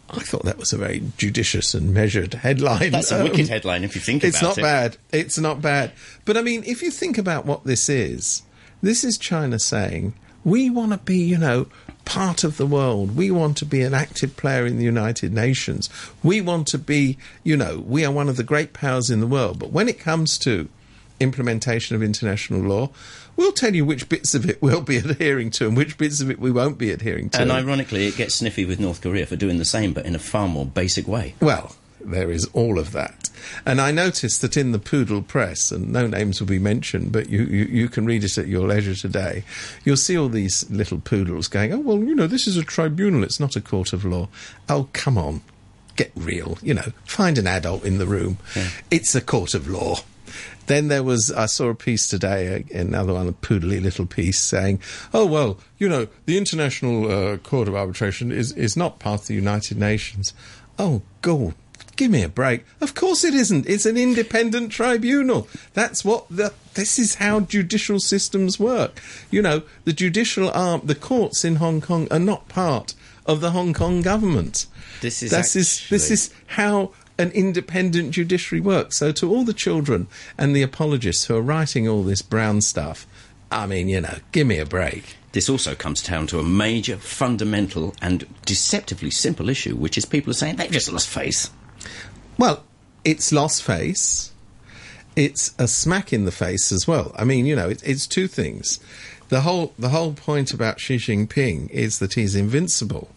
I 0.10 0.20
thought 0.22 0.44
that 0.46 0.58
was 0.58 0.72
a 0.72 0.78
very 0.78 1.04
judicious 1.18 1.74
and 1.74 1.94
measured 1.94 2.34
headline. 2.36 2.92
That's 2.92 3.12
a 3.12 3.18
Um, 3.18 3.24
wicked 3.24 3.50
headline 3.50 3.84
if 3.84 3.94
you 3.94 4.00
think 4.02 4.24
about 4.24 4.28
it. 4.28 4.30
it's 4.36 4.42
not 4.42 4.56
bad. 4.56 4.98
It's 5.12 5.38
not 5.38 5.62
bad. 5.62 5.92
But 6.24 6.38
I 6.38 6.42
mean, 6.42 6.64
if 6.66 6.82
you 6.82 6.92
think 6.92 7.18
about 7.18 7.46
what 7.46 7.66
this 7.66 7.90
is, 7.90 8.44
this 8.82 9.04
is 9.04 9.18
China 9.18 9.60
saying, 9.60 10.14
we 10.46 10.70
want 10.70 10.94
to 10.94 10.98
be, 11.00 11.18
you 11.18 11.38
know, 11.38 11.68
part 12.08 12.46
of 12.46 12.56
the 12.56 12.66
world. 12.66 13.18
We 13.18 13.30
want 13.32 13.58
to 13.58 13.66
be 13.66 13.82
an 13.82 13.94
active 13.94 14.38
player 14.38 14.66
in 14.66 14.78
the 14.78 14.86
United 14.86 15.34
Nations. 15.34 15.90
We 16.24 16.40
want 16.40 16.66
to 16.68 16.78
be, 16.78 17.18
you 17.44 17.58
know, 17.58 17.84
we 17.86 18.06
are 18.06 18.12
one 18.12 18.30
of 18.30 18.38
the 18.38 18.44
great 18.44 18.72
powers 18.74 19.10
in 19.10 19.20
the 19.20 19.28
world. 19.28 19.60
But 19.60 19.72
when 19.72 19.90
it 19.90 20.00
comes 20.00 20.38
to 20.40 20.70
implementation 21.20 21.96
of 21.96 22.04
international 22.04 22.62
law, 22.62 22.92
we'll 23.36 23.52
tell 23.52 23.76
you 23.76 23.84
which 23.84 24.08
bits 24.08 24.34
of 24.34 24.50
it 24.50 24.62
we'll 24.62 24.82
be 24.82 24.98
adhering 24.98 25.52
to 25.52 25.68
and 25.68 25.76
which 25.76 25.98
bits 25.98 26.22
of 26.22 26.32
it 26.32 26.40
we 26.40 26.52
won't 26.52 26.78
be 26.78 26.92
adhering 26.92 27.30
to. 27.32 27.42
And 27.42 27.52
ironically, 27.52 28.08
it 28.08 28.16
gets 28.16 28.36
sniffy 28.36 28.66
with 28.66 28.80
North 28.80 29.02
Korea 29.02 29.26
for 29.26 29.36
doing 29.36 29.58
the 29.58 29.66
same, 29.66 29.94
but 29.94 30.06
in 30.06 30.16
a 30.16 30.20
far 30.20 30.48
more 30.48 30.66
basic 30.66 31.08
way. 31.08 31.36
Well, 31.42 31.76
there 32.02 32.32
is 32.32 32.46
all 32.54 32.80
of 32.80 32.92
that. 32.92 33.30
And 33.66 33.80
I 33.80 33.92
noticed 33.92 34.42
that 34.42 34.58
in 34.58 34.72
the 34.72 34.80
Poodle 34.80 35.22
Press, 35.22 35.72
and 35.72 35.92
no 35.92 36.08
names 36.08 36.40
will 36.40 36.48
be 36.48 36.60
mentioned, 36.60 37.12
but 37.12 37.30
you, 37.30 37.44
you, 37.44 37.66
you 37.66 37.90
can 37.90 38.06
read 38.06 38.24
it 38.24 38.38
at 38.38 38.48
your 38.48 38.68
leisure 38.68 38.96
today, 38.96 39.44
you'll 39.84 39.98
see 39.98 40.18
all 40.18 40.30
these 40.30 40.70
little 40.70 41.00
poodles 41.00 41.48
going, 41.48 41.74
oh, 41.74 41.80
well, 41.80 42.00
you 42.00 42.16
know, 42.16 42.28
this 42.28 42.48
is 42.48 42.58
a 42.58 42.64
tribunal, 42.64 43.24
it's 43.24 43.40
not 43.40 43.56
a 43.56 43.62
court 43.62 43.94
of 43.94 44.06
law. 44.06 44.28
Oh, 44.70 44.90
come 44.94 45.18
on, 45.18 45.42
get 45.96 46.12
real, 46.16 46.58
you 46.62 46.74
know, 46.74 46.92
find 47.06 47.38
an 47.38 47.48
adult 47.48 47.84
in 47.84 47.98
the 47.98 48.08
room. 48.08 48.38
Yeah. 48.56 48.70
It's 48.92 49.16
a 49.16 49.22
court 49.22 49.54
of 49.54 49.68
law. 49.68 49.98
Then 50.68 50.90
there 50.90 51.04
was, 51.04 51.32
I 51.32 51.46
saw 51.46 51.70
a 51.70 51.76
piece 51.76 52.08
today, 52.08 52.66
another 52.74 53.14
one, 53.14 53.28
a 53.28 53.32
poodly 53.32 53.82
little 53.82 54.06
piece 54.06 54.40
saying, 54.40 54.82
oh, 55.14 55.26
well, 55.26 55.58
you 55.78 55.88
know, 55.88 56.08
the 56.26 56.38
International 56.38 57.10
uh, 57.10 57.38
Court 57.38 57.70
of 57.70 57.76
Arbitration 57.76 58.34
is, 58.34 58.52
is 58.52 58.76
not 58.76 59.00
part 59.00 59.22
of 59.22 59.28
the 59.28 59.34
United 59.34 59.78
Nations. 59.78 60.34
Oh, 60.78 61.02
God, 61.22 61.56
give 61.98 62.12
me 62.12 62.24
a 62.24 62.30
break. 62.30 62.64
Of 62.80 62.96
course 62.96 63.24
it 63.24 63.34
isn't. 63.34 63.68
It's 63.68 63.86
an 63.86 63.98
independent 63.98 64.72
tribunal. 64.72 65.48
That's 65.74 66.06
what 66.06 66.26
the, 66.30 66.54
this 66.76 66.98
is 66.98 67.16
how 67.16 67.42
judicial 67.42 68.00
systems 68.00 68.60
work. 68.60 69.02
You 69.30 69.42
know, 69.42 69.64
the 69.84 69.94
judicial 69.94 70.50
arm, 70.52 70.82
the 70.84 70.96
courts 70.96 71.44
in 71.44 71.58
Hong 71.58 71.82
Kong 71.82 72.08
are 72.12 72.20
not 72.20 72.48
part 72.48 72.94
of 73.26 73.42
the 73.42 73.52
Hong 73.52 73.74
Kong 73.74 74.02
government. 74.02 74.68
This 75.02 75.22
is 75.22 75.34
actually... 75.34 75.62
is 75.62 75.88
this 75.90 76.12
is 76.12 76.34
how 76.48 76.92
an 77.18 77.32
independent 77.32 78.12
judiciary 78.12 78.62
works. 78.62 78.98
So, 78.98 79.12
to 79.14 79.30
all 79.30 79.44
the 79.44 79.54
children 79.54 80.08
and 80.38 80.56
the 80.56 80.62
apologists 80.62 81.26
who 81.26 81.36
are 81.36 81.42
writing 81.42 81.88
all 81.88 82.04
this 82.04 82.22
brown 82.22 82.62
stuff, 82.62 83.08
I 83.52 83.66
mean, 83.66 83.90
you 83.90 84.02
know, 84.02 84.18
give 84.32 84.48
me 84.48 84.60
a 84.60 84.66
break. 84.66 85.18
This 85.32 85.50
also 85.50 85.76
comes 85.76 86.02
down 86.02 86.28
to 86.28 86.40
a 86.40 86.44
major, 86.44 86.98
fundamental, 86.98 87.94
and 88.02 88.26
deceptively 88.46 89.12
simple 89.12 89.50
issue, 89.50 89.76
which 89.76 89.98
is 89.98 90.06
people 90.06 90.32
are 90.32 90.36
saying 90.36 90.56
they've 90.56 90.72
just 90.72 90.92
lost 90.92 91.08
face. 91.08 91.52
Well, 92.38 92.64
it's 93.04 93.32
lost 93.32 93.64
face. 93.64 94.32
It's 95.16 95.56
a 95.58 95.68
smack 95.68 96.14
in 96.14 96.26
the 96.26 96.32
face 96.32 96.72
as 96.72 96.88
well. 96.88 97.12
I 97.16 97.24
mean, 97.24 97.46
you 97.46 97.56
know, 97.56 97.70
it, 97.70 97.82
it's 97.84 98.06
two 98.06 98.28
things. 98.28 98.80
The 99.30 99.42
whole 99.42 99.74
the 99.78 99.90
whole 99.90 100.14
point 100.14 100.54
about 100.54 100.80
Xi 100.80 100.98
Jinping 100.98 101.70
is 101.72 102.00
that 102.00 102.14
he's 102.14 102.36
invincible. 102.36 103.10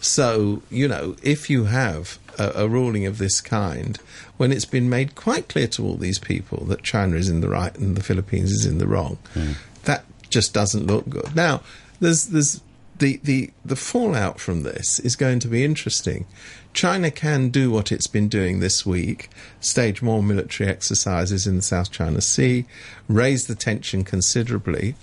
So, 0.00 0.62
you 0.70 0.86
know, 0.86 1.16
if 1.22 1.48
you 1.48 1.64
have 1.64 2.18
a, 2.38 2.52
a, 2.56 2.68
ruling 2.68 3.06
of 3.06 3.16
this 3.16 3.40
kind, 3.40 3.98
when 4.36 4.52
it's 4.52 4.66
been 4.66 4.90
made 4.90 5.14
quite 5.14 5.48
clear 5.48 5.66
to 5.68 5.82
all 5.82 5.96
these 5.96 6.18
people 6.18 6.66
that 6.66 6.82
China 6.82 7.16
is 7.16 7.30
in 7.30 7.40
the 7.40 7.48
right 7.48 7.74
and 7.78 7.96
the 7.96 8.02
Philippines 8.02 8.50
is 8.50 8.66
in 8.66 8.76
the 8.76 8.86
wrong, 8.86 9.16
mm. 9.34 9.54
that 9.84 10.04
just 10.28 10.52
doesn't 10.52 10.86
look 10.86 11.08
good. 11.08 11.34
Now, 11.34 11.62
there's 12.00 12.26
there's 12.26 12.60
the, 12.96 13.20
the 13.22 13.50
the 13.64 13.76
fallout 13.76 14.38
from 14.38 14.62
this 14.62 15.00
is 15.00 15.16
going 15.16 15.40
to 15.40 15.48
be 15.48 15.64
interesting. 15.64 16.26
China 16.72 17.10
can 17.10 17.50
do 17.50 17.70
what 17.70 17.92
it's 17.92 18.06
been 18.06 18.28
doing 18.28 18.60
this 18.60 18.84
week, 18.84 19.30
stage 19.60 20.02
more 20.02 20.22
military 20.22 20.68
exercises 20.68 21.46
in 21.46 21.56
the 21.56 21.62
South 21.62 21.90
China 21.90 22.20
Sea, 22.20 22.66
raise 23.08 23.46
the 23.46 23.54
tension 23.54 24.02
considerably, 24.04 24.96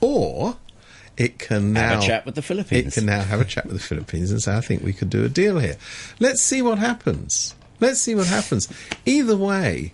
or 0.00 0.56
it 1.16 1.38
can 1.38 1.72
now 1.72 1.94
have 1.94 2.02
a 2.02 2.06
chat 2.06 2.26
with 2.26 2.34
the 2.34 2.42
Philippines. 2.42 2.96
It 2.96 3.00
can 3.00 3.06
now 3.06 3.22
have 3.22 3.40
a 3.40 3.44
chat 3.44 3.64
with 3.64 3.76
the 3.76 3.82
Philippines 3.82 4.30
and 4.30 4.42
say, 4.42 4.54
I 4.54 4.60
think 4.60 4.82
we 4.82 4.92
could 4.92 5.08
do 5.08 5.24
a 5.24 5.28
deal 5.30 5.58
here. 5.58 5.76
Let's 6.20 6.42
see 6.42 6.60
what 6.60 6.78
happens. 6.78 7.54
Let's 7.80 8.00
see 8.00 8.14
what 8.14 8.26
happens. 8.26 8.68
Either 9.06 9.36
way, 9.36 9.92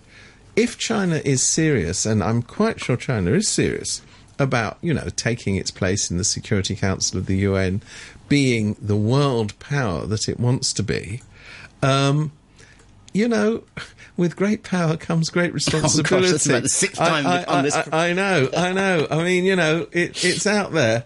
if 0.55 0.77
China 0.77 1.21
is 1.23 1.41
serious, 1.41 2.05
and 2.05 2.21
I'm 2.21 2.41
quite 2.41 2.79
sure 2.79 2.97
China 2.97 3.31
is 3.31 3.47
serious 3.47 4.01
about, 4.39 4.77
you 4.81 4.93
know, 4.93 5.07
taking 5.15 5.55
its 5.55 5.71
place 5.71 6.09
in 6.09 6.17
the 6.17 6.23
Security 6.23 6.75
Council 6.75 7.19
of 7.19 7.25
the 7.25 7.37
UN, 7.37 7.81
being 8.27 8.75
the 8.81 8.95
world 8.95 9.57
power 9.59 10.05
that 10.05 10.27
it 10.27 10.39
wants 10.39 10.73
to 10.73 10.83
be, 10.83 11.21
um, 11.81 12.31
you 13.13 13.27
know, 13.27 13.63
with 14.17 14.35
great 14.35 14.63
power 14.63 14.97
comes 14.97 15.29
great 15.29 15.53
responsibility. 15.53 16.03
Oh 16.15 16.21
gosh, 16.21 16.31
that's 16.31 16.45
about 16.45 16.63
the 16.63 16.69
sixth 16.69 16.97
time 16.97 17.27
I, 17.27 17.43
I, 17.43 17.45
on 17.45 17.63
this. 17.63 17.75
I, 17.75 18.09
I, 18.09 18.13
know, 18.13 18.49
I 18.55 18.73
know. 18.73 19.07
I 19.09 19.23
mean, 19.23 19.43
you 19.43 19.55
know, 19.55 19.87
it, 19.91 20.23
it's 20.23 20.47
out 20.47 20.71
there. 20.71 21.05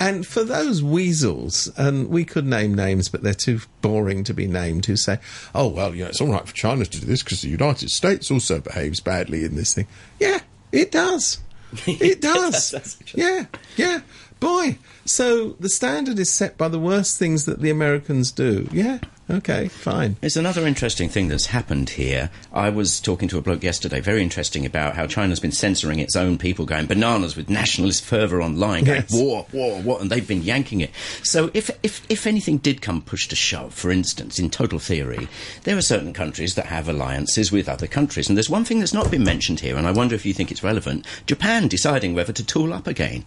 And 0.00 0.24
for 0.24 0.44
those 0.44 0.80
weasels, 0.80 1.68
and 1.76 2.08
we 2.08 2.24
could 2.24 2.46
name 2.46 2.74
names, 2.74 3.08
but 3.08 3.24
they're 3.24 3.34
too 3.34 3.60
boring 3.82 4.22
to 4.24 4.34
be 4.34 4.46
named, 4.46 4.86
who 4.86 4.94
say, 4.94 5.18
oh, 5.56 5.66
well, 5.66 5.92
you 5.92 6.04
know, 6.04 6.10
it's 6.10 6.20
all 6.20 6.28
right 6.28 6.46
for 6.46 6.54
China 6.54 6.84
to 6.84 7.00
do 7.00 7.04
this 7.04 7.24
because 7.24 7.42
the 7.42 7.48
United 7.48 7.90
States 7.90 8.30
also 8.30 8.60
behaves 8.60 9.00
badly 9.00 9.44
in 9.44 9.56
this 9.56 9.74
thing. 9.74 9.88
Yeah, 10.20 10.38
it 10.70 10.92
does. 10.92 11.40
It 11.86 12.20
does. 12.20 12.96
yeah, 13.14 13.46
yeah. 13.76 14.00
Boy, 14.40 14.78
so 15.04 15.50
the 15.60 15.68
standard 15.68 16.18
is 16.18 16.30
set 16.32 16.56
by 16.56 16.68
the 16.68 16.78
worst 16.78 17.18
things 17.18 17.44
that 17.46 17.60
the 17.60 17.70
Americans 17.70 18.30
do. 18.30 18.68
Yeah, 18.72 18.98
Okay, 19.30 19.68
fine. 19.68 20.16
There's 20.22 20.38
another 20.38 20.66
interesting 20.66 21.10
thing 21.10 21.28
that's 21.28 21.46
happened 21.46 21.90
here. 21.90 22.30
I 22.50 22.70
was 22.70 22.98
talking 22.98 23.28
to 23.28 23.36
a 23.36 23.42
bloke 23.42 23.62
yesterday, 23.62 24.00
very 24.00 24.22
interesting, 24.22 24.64
about 24.64 24.96
how 24.96 25.06
China's 25.06 25.38
been 25.38 25.52
censoring 25.52 25.98
its 25.98 26.16
own 26.16 26.38
people, 26.38 26.64
going 26.64 26.86
bananas 26.86 27.36
with 27.36 27.50
nationalist 27.50 28.02
fervour 28.02 28.40
online, 28.40 28.84
going 28.84 29.04
war, 29.10 29.46
war, 29.52 29.82
war, 29.82 30.00
and 30.00 30.10
they've 30.10 30.26
been 30.26 30.42
yanking 30.42 30.80
it. 30.80 30.90
So 31.22 31.50
if, 31.52 31.70
if, 31.82 32.06
if 32.08 32.26
anything 32.26 32.56
did 32.56 32.80
come 32.80 33.02
push 33.02 33.28
to 33.28 33.36
shove, 33.36 33.74
for 33.74 33.90
instance, 33.90 34.38
in 34.38 34.48
total 34.48 34.78
theory, 34.78 35.28
there 35.64 35.76
are 35.76 35.82
certain 35.82 36.14
countries 36.14 36.54
that 36.54 36.66
have 36.66 36.88
alliances 36.88 37.52
with 37.52 37.68
other 37.68 37.86
countries. 37.86 38.30
And 38.30 38.36
there's 38.36 38.48
one 38.48 38.64
thing 38.64 38.78
that's 38.78 38.94
not 38.94 39.10
been 39.10 39.24
mentioned 39.24 39.60
here, 39.60 39.76
and 39.76 39.86
I 39.86 39.92
wonder 39.92 40.14
if 40.14 40.24
you 40.24 40.32
think 40.32 40.50
it's 40.50 40.64
relevant 40.64 41.06
Japan 41.26 41.68
deciding 41.68 42.14
whether 42.14 42.32
to 42.32 42.44
tool 42.46 42.72
up 42.72 42.86
again. 42.86 43.26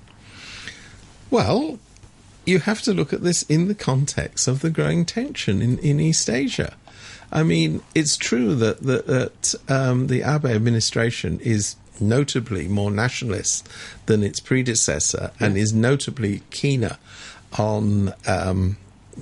Well, 1.29 1.79
you 2.45 2.59
have 2.59 2.81
to 2.83 2.93
look 2.93 3.13
at 3.13 3.21
this 3.21 3.43
in 3.43 3.67
the 3.67 3.75
context 3.75 4.47
of 4.47 4.61
the 4.61 4.69
growing 4.69 5.05
tension 5.05 5.61
in, 5.61 5.77
in 5.79 5.99
East 5.99 6.29
Asia. 6.29 6.75
I 7.31 7.43
mean, 7.43 7.81
it's 7.95 8.17
true 8.17 8.55
that, 8.55 8.81
that, 8.81 9.07
that 9.07 9.55
um, 9.69 10.07
the 10.07 10.21
Abe 10.21 10.47
administration 10.47 11.39
is 11.39 11.75
notably 11.99 12.67
more 12.67 12.91
nationalist 12.91 13.69
than 14.07 14.23
its 14.23 14.39
predecessor 14.39 15.31
yeah. 15.39 15.47
and 15.47 15.57
is 15.57 15.71
notably 15.71 16.41
keener 16.49 16.97
on 17.57 18.13
um, 18.27 18.77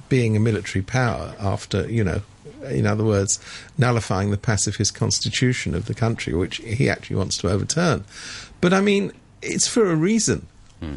being 0.07 0.35
a 0.35 0.39
military 0.39 0.81
power 0.81 1.35
after, 1.39 1.89
you 1.89 2.03
know, 2.03 2.21
in 2.63 2.87
other 2.87 3.03
words, 3.03 3.39
nullifying 3.77 4.31
the 4.31 4.37
pacifist 4.37 4.95
constitution 4.95 5.75
of 5.75 5.85
the 5.85 5.93
country, 5.93 6.33
which 6.33 6.57
he 6.57 6.89
actually 6.89 7.15
wants 7.15 7.37
to 7.37 7.49
overturn. 7.49 8.03
But 8.61 8.73
I 8.73 8.81
mean, 8.81 9.11
it's 9.41 9.67
for 9.67 9.89
a 9.89 9.95
reason. 9.95 10.47
Hmm. 10.79 10.95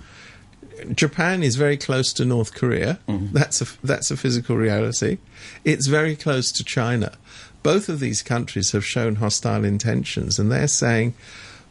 Japan 0.94 1.42
is 1.42 1.56
very 1.56 1.76
close 1.76 2.12
to 2.14 2.24
North 2.24 2.54
Korea. 2.54 2.98
Mm-hmm. 3.08 3.34
That's 3.34 3.60
a 3.60 3.66
that's 3.84 4.10
a 4.10 4.16
physical 4.16 4.56
reality. 4.56 5.18
It's 5.64 5.86
very 5.86 6.16
close 6.16 6.52
to 6.52 6.64
China. 6.64 7.12
Both 7.62 7.88
of 7.88 8.00
these 8.00 8.22
countries 8.22 8.72
have 8.72 8.84
shown 8.84 9.16
hostile 9.16 9.64
intentions, 9.64 10.38
and 10.38 10.50
they're 10.50 10.68
saying, 10.68 11.14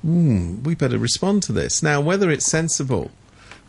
mm, 0.05 0.63
"We 0.63 0.75
better 0.75 0.97
respond 0.97 1.43
to 1.43 1.51
this." 1.51 1.83
Now, 1.83 1.99
whether 2.01 2.29
it's 2.29 2.45
sensible, 2.45 3.11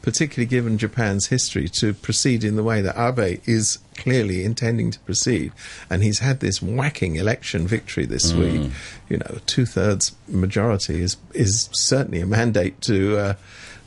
particularly 0.03 0.47
given 0.47 0.79
Japan's 0.79 1.27
history, 1.27 1.69
to 1.71 1.95
proceed 1.95 2.45
in 2.45 2.57
the 2.57 2.63
way 2.63 2.81
that 2.81 2.97
Abe 2.97 3.41
is 3.45 3.79
clearly 3.97 4.45
intending 4.45 4.91
to 4.93 5.01
proceed, 5.01 5.53
and 5.91 6.03
he's 6.03 6.21
had 6.21 6.41
this 6.41 6.63
whacking 6.63 7.17
election 7.17 7.67
victory 7.67 8.07
this 8.07 8.33
mm. 8.33 8.39
week. 8.39 8.73
You 9.09 9.19
know, 9.19 9.39
two 9.47 9.67
thirds 9.67 10.15
majority 10.29 11.03
is 11.03 11.17
is 11.35 11.69
certainly 11.73 12.21
a 12.21 12.27
mandate 12.27 12.81
to. 12.83 13.19
Uh, 13.19 13.35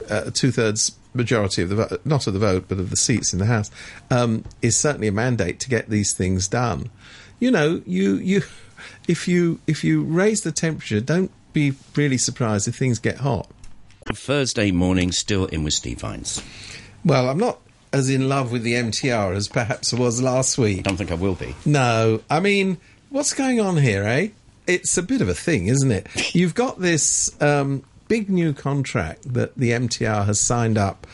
uh, 0.09 0.29
two 0.33 0.51
thirds 0.51 0.91
majority 1.15 1.61
of 1.63 1.69
the 1.69 1.75
vote, 1.75 2.01
not 2.05 2.27
of 2.27 2.33
the 2.33 2.39
vote, 2.39 2.65
but 2.67 2.79
of 2.79 2.89
the 2.89 2.97
seats 2.97 3.33
in 3.33 3.39
the 3.39 3.45
House, 3.45 3.71
um, 4.11 4.43
is 4.61 4.77
certainly 4.77 5.07
a 5.07 5.11
mandate 5.11 5.59
to 5.61 5.69
get 5.69 5.89
these 5.89 6.13
things 6.13 6.47
done. 6.47 6.89
You 7.39 7.51
know, 7.51 7.81
you 7.85 8.15
you 8.15 8.43
if 9.07 9.27
you 9.27 9.59
if 9.67 9.83
you 9.83 10.03
raise 10.03 10.41
the 10.41 10.51
temperature, 10.51 11.01
don't 11.01 11.31
be 11.53 11.73
really 11.95 12.17
surprised 12.17 12.67
if 12.67 12.75
things 12.75 12.99
get 12.99 13.17
hot. 13.17 13.49
Thursday 14.13 14.71
morning, 14.71 15.11
still 15.11 15.45
in 15.47 15.63
with 15.63 15.73
Steve 15.73 16.01
Vines. 16.01 16.43
Well, 17.03 17.29
I'm 17.29 17.39
not 17.39 17.59
as 17.91 18.09
in 18.09 18.27
love 18.27 18.51
with 18.51 18.63
the 18.63 18.73
MTR 18.73 19.35
as 19.35 19.47
perhaps 19.47 19.93
I 19.93 19.97
was 19.97 20.21
last 20.21 20.57
week. 20.57 20.79
I 20.79 20.81
don't 20.81 20.97
think 20.97 21.11
I 21.11 21.15
will 21.15 21.35
be. 21.35 21.55
No, 21.65 22.21
I 22.29 22.39
mean, 22.41 22.77
what's 23.09 23.33
going 23.33 23.61
on 23.61 23.77
here, 23.77 24.03
eh? 24.03 24.29
It's 24.67 24.97
a 24.97 25.03
bit 25.03 25.21
of 25.21 25.29
a 25.29 25.33
thing, 25.33 25.67
isn't 25.67 25.91
it? 25.91 26.07
You've 26.35 26.55
got 26.55 26.79
this 26.79 27.31
um, 27.41 27.83
big 28.07 28.29
new 28.29 28.53
contract 28.53 29.33
that 29.33 29.55
the 29.57 29.71
MTR 29.71 30.25
has 30.25 30.39
signed 30.39 30.77
up. 30.77 31.07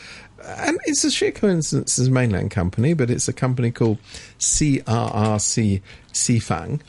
And 0.44 0.78
it's 0.86 1.04
a 1.04 1.10
sheer 1.10 1.30
coincidence 1.30 1.98
as 1.98 2.08
a 2.08 2.10
mainland 2.10 2.50
company, 2.50 2.94
but 2.94 3.10
it's 3.10 3.28
a 3.28 3.32
company 3.32 3.70
called 3.70 3.98
CRRC 4.38 5.82
Sifang. 6.12 6.80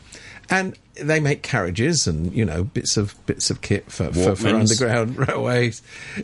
And 0.50 0.77
they 0.95 1.19
make 1.19 1.41
carriages 1.41 2.05
and 2.05 2.31
you 2.33 2.45
know 2.45 2.63
bits 2.63 2.98
of 2.98 3.15
bits 3.25 3.50
of 3.50 3.62
kit 3.62 3.91
for, 3.91 4.12
for, 4.13 4.36
for 4.36 4.50
underground 4.50 5.17
railways. 5.27 5.81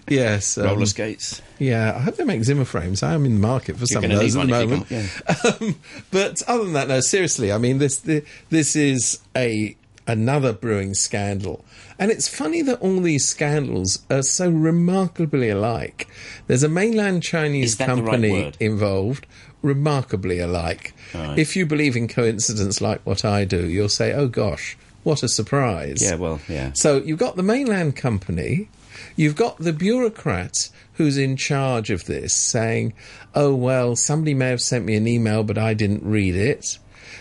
Yes, 0.07 0.57
um, 0.57 0.65
roller 0.65 0.85
skates. 0.85 1.41
Yeah, 1.57 1.95
I 1.95 1.99
hope 1.99 2.15
they 2.15 2.23
make 2.23 2.43
Zimmer 2.43 2.65
frames. 2.65 3.01
I 3.01 3.13
am 3.13 3.25
in 3.25 3.35
the 3.35 3.39
market 3.39 3.75
for 3.75 3.85
You're 3.89 4.01
some 4.01 4.03
of 4.03 4.11
those 4.11 4.35
at 4.35 4.47
the 4.47 4.47
moment. 4.47 4.91
yeah. 4.91 5.07
um, 5.61 5.75
but 6.11 6.41
other 6.47 6.63
than 6.63 6.73
that, 6.73 6.87
no, 6.87 6.99
seriously, 7.01 7.51
I 7.51 7.57
mean 7.57 7.79
this 7.79 7.97
the, 7.97 8.23
this 8.49 8.75
is 8.75 9.19
a 9.35 9.75
another 10.09 10.51
brewing 10.51 10.95
scandal. 10.95 11.63
And 11.99 12.11
it's 12.11 12.27
funny 12.27 12.61
that 12.63 12.81
all 12.81 12.99
these 12.99 13.27
scandals 13.27 14.03
are 14.09 14.23
so 14.23 14.49
remarkably 14.49 15.49
alike. 15.49 16.09
There's 16.47 16.63
a 16.63 16.69
mainland 16.69 17.23
Chinese 17.23 17.77
the 17.77 17.85
right 17.85 17.95
company 17.95 18.51
involved, 18.59 19.27
remarkably 19.61 20.39
alike. 20.39 20.93
Right. 21.13 21.37
If 21.37 21.55
you 21.55 21.65
believe 21.65 21.95
in 21.95 22.07
coincidence 22.07 22.81
like 22.81 23.05
what 23.05 23.23
I 23.23 23.45
do, 23.45 23.67
you'll 23.67 23.87
say, 23.89 24.13
oh 24.13 24.27
gosh, 24.27 24.77
what 25.03 25.21
a 25.23 25.29
surprise. 25.29 26.01
Yeah, 26.01 26.15
well, 26.15 26.41
yeah. 26.49 26.71
So 26.73 26.97
you've 26.97 27.19
got 27.19 27.35
the 27.35 27.43
mainland 27.43 27.95
company, 27.95 28.69
you've 29.15 29.35
got 29.35 29.59
the 29.59 29.73
bureaucrat 29.73 30.69
who's 30.93 31.17
in 31.17 31.37
charge 31.37 31.91
of 31.91 32.05
this 32.05 32.33
saying, 32.33 32.93
oh, 33.35 33.53
well, 33.53 33.95
somebody 33.95 34.33
may 34.33 34.49
have 34.49 34.59
sent 34.59 34.85
me 34.85 34.95
an 34.95 35.07
email, 35.07 35.43
but 35.43 35.57
I 35.57 35.73
didn't 35.73 36.03
read 36.03 36.35
it. 36.35 36.79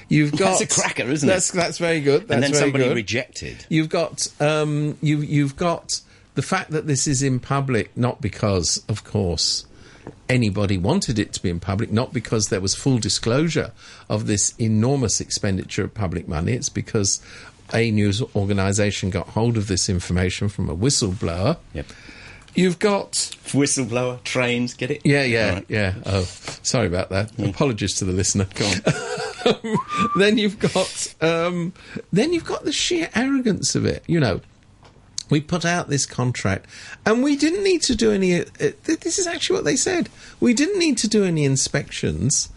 You've 0.09 0.33
got 0.33 0.59
That's 0.59 0.78
a 0.78 0.80
cracker, 0.80 1.04
isn't 1.04 1.28
it? 1.28 1.33
that's, 1.33 1.50
That's 1.50 1.78
very 1.78 2.00
good. 2.00 2.28
That's 2.28 2.35
and 2.35 2.42
then 2.42 2.54
somebody 2.54 2.85
good. 2.85 2.97
rejected. 2.97 3.66
You've 3.68 3.88
got 3.88 4.28
um, 4.40 4.97
you 5.02 5.18
you've 5.18 5.57
got 5.57 6.00
the 6.35 6.42
fact 6.42 6.71
that 6.71 6.87
this 6.87 7.07
is 7.07 7.23
in 7.23 7.40
public, 7.40 7.97
not 7.97 8.21
because, 8.21 8.83
of 8.88 9.04
course, 9.04 9.66
anybody 10.28 10.78
wanted 10.78 11.18
it 11.18 11.33
to 11.33 11.42
be 11.42 11.50
in 11.50 11.61
public, 11.61 11.90
not 11.90 12.12
because 12.12 12.49
there 12.49 12.61
was 12.61 12.75
full 12.75 12.99
disclosure 12.99 13.73
of 14.09 14.26
this 14.26 14.54
enormous 14.59 15.21
expenditure 15.21 15.85
of 15.85 15.95
public 15.95 16.28
money. 16.28 16.52
It's 16.52 16.68
because 16.68 17.21
a 17.75 17.90
news 17.90 18.23
organisation 18.35 19.11
got 19.11 19.28
hold 19.30 19.57
of 19.57 19.66
this 19.68 19.88
information 19.88 20.49
from 20.49 20.71
a 20.71 20.76
whistleblower. 20.76 21.59
Yep. 21.75 21.87
You've 22.59 22.81
got 22.81 23.12
Whistleblower, 23.53 24.21
trains, 24.25 24.75
get 24.75 24.91
it? 24.91 25.03
yeah, 25.05 25.23
yeah, 25.23 25.55
right. 25.55 25.65
yeah. 25.69 25.95
Oh, 26.05 26.23
sorry 26.65 26.88
about 26.88 27.09
that. 27.11 27.31
Apologies 27.38 27.95
to 27.99 28.05
the 28.05 28.11
listener. 28.11 28.49
Go 28.53 28.67
on. 28.67 29.77
then 30.17 30.38
you've 30.38 30.59
got 30.59 31.15
um, 31.21 31.73
then 32.12 32.33
you've 32.33 32.45
got 32.45 32.65
the 32.65 32.73
sheer 32.73 33.11
arrogance 33.15 33.77
of 33.77 33.85
it. 33.85 34.03
You 34.09 34.19
know, 34.19 34.41
we 35.31 35.41
put 35.41 35.65
out 35.65 35.88
this 35.88 36.05
contract, 36.05 36.67
and 37.07 37.23
we 37.23 37.37
didn't 37.37 37.62
need 37.62 37.83
to 37.83 37.95
do 37.95 38.11
any. 38.11 38.41
Uh, 38.41 38.45
th- 38.59 39.00
this 39.00 39.21
is 39.21 39.29
actually 39.29 39.55
what 39.55 39.65
they 39.65 39.77
said. 39.77 40.09
We 40.41 40.53
didn't 40.53 40.81
need 40.81 40.99
to 40.99 41.09
do 41.09 41.23
any 41.23 41.45
inspections 41.45 42.49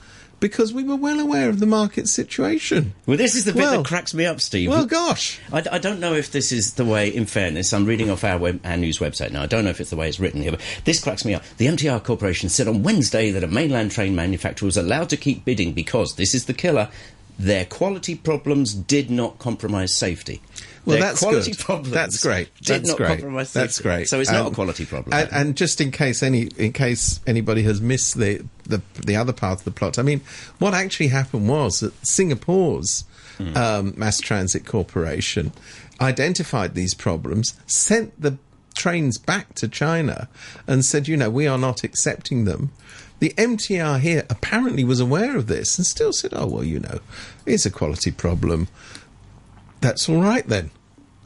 because 0.42 0.74
we 0.74 0.84
were 0.84 0.98
well 0.98 1.22
aware 1.22 1.48
of 1.48 1.60
the 1.62 1.66
market 1.66 2.10
situation. 2.10 2.94
Well, 3.06 3.16
this 3.16 3.36
is 3.36 3.46
the 3.46 3.54
bit 3.54 3.62
Well- 3.62 3.84
that 3.84 3.88
cracks 3.88 4.14
me 4.14 4.26
up, 4.26 4.42
Steve. 4.42 4.70
Well, 4.70 4.86
gosh, 4.86 5.40
I, 5.54 5.64
I 5.72 5.78
don't 5.78 6.02
know 6.02 6.14
if 6.14 6.32
this 6.32 6.52
is 6.52 6.74
the 6.74 6.84
way, 6.84 7.08
in 7.08 7.26
fairness, 7.26 7.72
I'm 7.72 7.86
reading 7.86 8.10
off 8.10 8.26
our, 8.26 8.38
web, 8.38 8.60
our 8.66 8.76
news 8.76 8.98
website 8.98 9.32
now. 9.32 9.44
I 9.44 9.46
don't 9.46 9.64
know 9.64 9.70
if 9.70 9.80
it's 9.80 9.92
the 9.92 9.96
way 9.96 10.10
it's 10.10 10.20
written 10.20 10.42
here, 10.42 10.52
but 10.52 10.62
this 10.84 11.02
cracks 11.02 11.24
me 11.24 11.34
up. 11.34 11.44
The 11.58 11.68
MTR 11.68 12.04
Corporation 12.04 12.50
said 12.50 12.68
on 12.68 12.84
Wednesday 12.84 13.32
that 13.32 13.44
a 13.44 13.48
mainland 13.48 13.92
train 13.92 14.16
manufacturer 14.16 14.66
was 14.66 14.76
allowed 14.78 15.10
to 15.10 15.18
keep 15.18 15.46
bidding 15.46 15.72
because, 15.72 16.16
this 16.16 16.36
is 16.36 16.46
the 16.46 16.54
killer, 16.54 16.90
their 17.40 17.66
quality 17.66 18.16
problems 18.16 18.74
did 18.74 19.10
not 19.10 19.40
compromise 19.40 19.96
safety. 19.96 20.42
Well, 20.86 20.98
Their 20.98 21.08
that's 21.10 21.20
quality 21.20 21.52
good. 21.52 21.60
problems 21.66 21.92
That's 21.94 22.24
great. 22.24 22.50
Did 22.56 22.66
That's 22.66 22.90
not 22.90 22.98
great. 22.98 23.08
compromise 23.10 23.50
safety. 23.50 23.60
That's 23.68 23.82
great. 23.82 24.10
So 24.10 24.20
it's 24.20 24.32
not 24.32 24.42
Um, 24.48 24.52
a 24.52 24.56
quality 24.56 24.86
problem. 24.86 25.14
And, 25.14 25.30
and 25.32 25.58
just 25.58 25.80
in 25.80 25.92
case 25.92 26.24
any, 26.24 26.44
in 26.58 26.74
case 26.74 27.20
anybody 27.28 27.62
has 27.64 27.80
missed 27.82 28.18
the, 28.18 28.44
the 28.64 28.82
the 29.06 29.16
other 29.16 29.34
part 29.34 29.60
of 29.60 29.64
the 29.66 29.72
plot, 29.72 30.00
I 30.00 30.02
mean, 30.02 30.22
what 30.60 30.74
actually 30.74 31.08
happened 31.10 31.48
was 31.48 31.82
that 31.82 31.94
Singapore's 32.06 33.04
um, 33.56 33.94
Mass 33.98 34.20
Transit 34.20 34.66
Corporation 34.66 35.52
identified 36.00 36.74
these 36.76 36.94
problems, 36.94 37.54
sent 37.68 38.20
the 38.22 38.38
trains 38.76 39.18
back 39.18 39.54
to 39.56 39.68
China, 39.68 40.30
and 40.68 40.84
said, 40.86 41.08
you 41.08 41.18
know, 41.18 41.30
we 41.30 41.48
are 41.48 41.58
not 41.58 41.84
accepting 41.84 42.46
them. 42.46 42.72
The 43.20 43.34
MTR 43.38 44.00
here 44.00 44.26
apparently 44.30 44.84
was 44.84 45.00
aware 45.00 45.36
of 45.38 45.46
this 45.48 45.78
and 45.78 45.86
still 45.86 46.12
said, 46.14 46.32
oh 46.36 46.48
well, 46.48 46.64
you 46.64 46.80
know, 46.80 47.00
it's 47.46 47.66
a 47.68 47.72
quality 47.72 48.10
problem. 48.12 48.68
That's 49.82 50.08
all 50.08 50.22
right 50.22 50.48
then. 50.48 50.72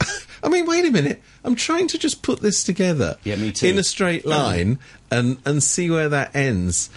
I 0.42 0.48
mean, 0.48 0.66
wait 0.66 0.84
a 0.84 0.90
minute. 0.90 1.22
I'm 1.44 1.54
trying 1.54 1.88
to 1.88 1.98
just 1.98 2.22
put 2.22 2.40
this 2.40 2.64
together 2.64 3.16
Yeah, 3.24 3.36
me 3.36 3.52
too. 3.52 3.66
in 3.68 3.78
a 3.78 3.84
straight 3.84 4.26
line 4.26 4.78
and, 5.10 5.38
and 5.44 5.62
see 5.62 5.90
where 5.90 6.08
that 6.08 6.34
ends. 6.34 6.90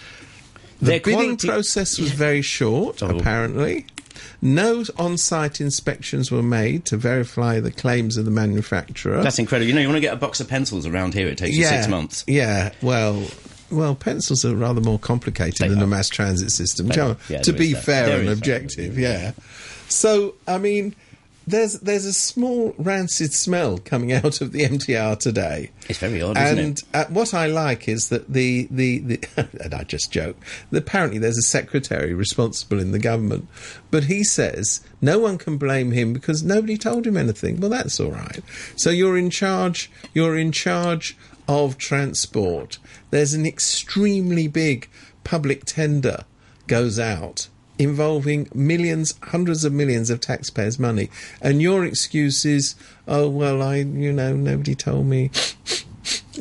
The 0.79 0.85
Their 0.85 0.99
bidding 0.99 1.13
quality- 1.37 1.47
process 1.47 1.99
was 1.99 2.11
very 2.11 2.41
short, 2.41 3.03
Oh. 3.03 3.17
apparently. 3.17 3.85
No 4.41 4.83
on 4.97 5.17
site 5.17 5.59
inspections 5.61 6.31
were 6.31 6.41
made 6.43 6.85
to 6.85 6.97
verify 6.97 7.59
the 7.59 7.71
claims 7.71 8.15
of 8.17 8.25
the 8.25 8.31
manufacturer. 8.31 9.21
That's 9.21 9.39
incredible. 9.39 9.67
You 9.67 9.75
know, 9.75 9.81
you 9.81 9.87
want 9.87 9.97
to 9.97 10.01
get 10.01 10.13
a 10.13 10.17
box 10.17 10.39
of 10.39 10.47
pencils 10.47 10.85
around 10.85 11.13
here, 11.13 11.27
it 11.27 11.37
takes 11.37 11.55
you 11.55 11.65
six 11.65 11.87
months. 11.87 12.23
Yeah, 12.27 12.71
well, 12.81 13.25
well, 13.69 13.95
pencils 13.95 14.43
are 14.45 14.55
rather 14.55 14.81
more 14.81 14.99
complicated 14.99 15.57
They 15.59 15.67
than 15.69 15.79
are. 15.81 15.83
a 15.83 15.87
mass 15.87 16.09
transit 16.09 16.51
system. 16.51 16.87
They 16.87 16.95
Come 16.95 17.07
are. 17.07 17.09
on, 17.11 17.17
Yeah, 17.29 17.41
to 17.41 17.53
be 17.53 17.73
that. 17.73 17.83
fair 17.83 18.05
There 18.07 18.19
and 18.19 18.27
that. 18.29 18.33
objective, 18.33 18.97
yeah. 18.97 19.33
So, 19.89 20.35
I 20.47 20.57
mean, 20.57 20.95
there's 21.49 21.79
there's 21.79 22.05
a 22.05 22.13
small 22.13 22.73
rancid 22.77 23.33
smell 23.33 23.79
coming 23.79 24.13
out 24.13 24.41
of 24.41 24.51
the 24.51 24.61
MTR 24.61 25.17
today. 25.17 25.71
It's 25.87 25.99
very 25.99 26.21
odd, 26.21 26.37
isn't 26.37 26.59
and 26.59 26.77
it? 26.77 26.83
uh, 26.93 27.05
what 27.05 27.33
I 27.33 27.47
like 27.47 27.87
is 27.87 28.09
that 28.09 28.31
the 28.31 28.67
the, 28.69 28.99
the 28.99 29.27
and 29.63 29.73
I 29.73 29.83
just 29.83 30.11
joke. 30.11 30.37
that 30.71 30.77
Apparently, 30.77 31.17
there's 31.19 31.37
a 31.37 31.41
secretary 31.43 32.13
responsible 32.13 32.79
in 32.79 32.91
the 32.91 32.99
government, 32.99 33.47
but 33.91 34.05
he 34.05 34.23
says 34.23 34.81
no 35.01 35.19
one 35.19 35.37
can 35.37 35.57
blame 35.57 35.91
him 35.91 36.13
because 36.13 36.43
nobody 36.43 36.77
told 36.77 37.07
him 37.07 37.17
anything. 37.17 37.59
Well, 37.59 37.71
that's 37.71 37.99
all 37.99 38.11
right. 38.11 38.39
So 38.75 38.89
you're 38.89 39.17
in 39.17 39.29
charge. 39.29 39.91
You're 40.13 40.37
in 40.37 40.51
charge 40.51 41.17
of 41.47 41.77
transport. 41.77 42.77
There's 43.09 43.33
an 43.33 43.45
extremely 43.45 44.47
big 44.47 44.87
public 45.23 45.65
tender 45.65 46.25
goes 46.67 46.99
out 46.99 47.49
involving 47.79 48.47
millions, 48.53 49.15
hundreds 49.23 49.63
of 49.65 49.73
millions 49.73 50.09
of 50.11 50.19
taxpayers' 50.19 50.77
money, 50.77 51.09
and 51.41 51.61
your 51.61 51.85
excuse 51.85 52.45
is, 52.45 52.75
oh 53.07 53.27
well, 53.29 53.61
I, 53.63 53.77
you 53.77 54.11
know, 54.13 54.35
nobody 54.35 54.75
told 54.75 55.07
me. 55.07 55.31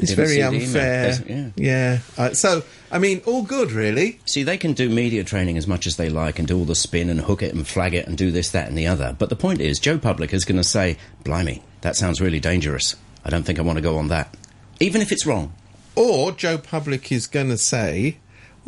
It's 0.01 0.12
very 0.12 0.37
the 0.40 0.48
email. 0.48 0.55
unfair. 0.61 1.12
There's- 1.14 1.53
Yeah. 1.57 1.98
Uh, 2.16 2.33
so, 2.33 2.62
I 2.92 2.98
mean, 2.98 3.20
all 3.27 3.42
good, 3.42 3.72
really. 3.72 4.20
See, 4.27 4.44
they 4.44 4.57
can 4.57 4.72
do 4.72 4.88
media 4.88 5.24
training 5.24 5.59
as 5.59 5.66
much 5.66 5.87
as 5.88 5.96
they 5.96 6.09
like 6.09 6.38
and 6.38 6.46
do 6.46 6.57
all 6.57 6.64
the 6.64 6.77
spin 6.77 7.11
and 7.11 7.20
hook 7.20 7.42
it 7.42 7.53
and 7.53 7.66
flag 7.66 7.94
it 7.94 8.07
and 8.07 8.16
do 8.16 8.31
this, 8.31 8.51
that, 8.51 8.68
and 8.68 8.79
the 8.79 8.87
other. 8.87 9.16
But 9.18 9.29
the 9.29 9.37
point 9.37 9.61
is, 9.61 9.79
Joe 9.81 9.98
Public 9.98 10.33
is 10.33 10.44
going 10.44 10.57
to 10.59 10.64
say, 10.64 10.96
Blimey, 11.24 11.62
that 11.81 11.96
sounds 11.96 12.20
really 12.20 12.38
dangerous. 12.38 12.94
I 13.24 13.31
don't 13.31 13.42
think 13.42 13.59
I 13.59 13.62
want 13.62 13.77
to 13.77 13.83
go 13.83 13.98
on 13.98 14.07
that. 14.09 14.35
Even 14.79 15.03
if 15.03 15.11
it's 15.11 15.27
wrong. 15.27 15.53
Or 15.96 16.31
Joe 16.31 16.59
Public 16.59 17.11
is 17.11 17.27
going 17.27 17.48
to 17.48 17.59
say, 17.59 18.18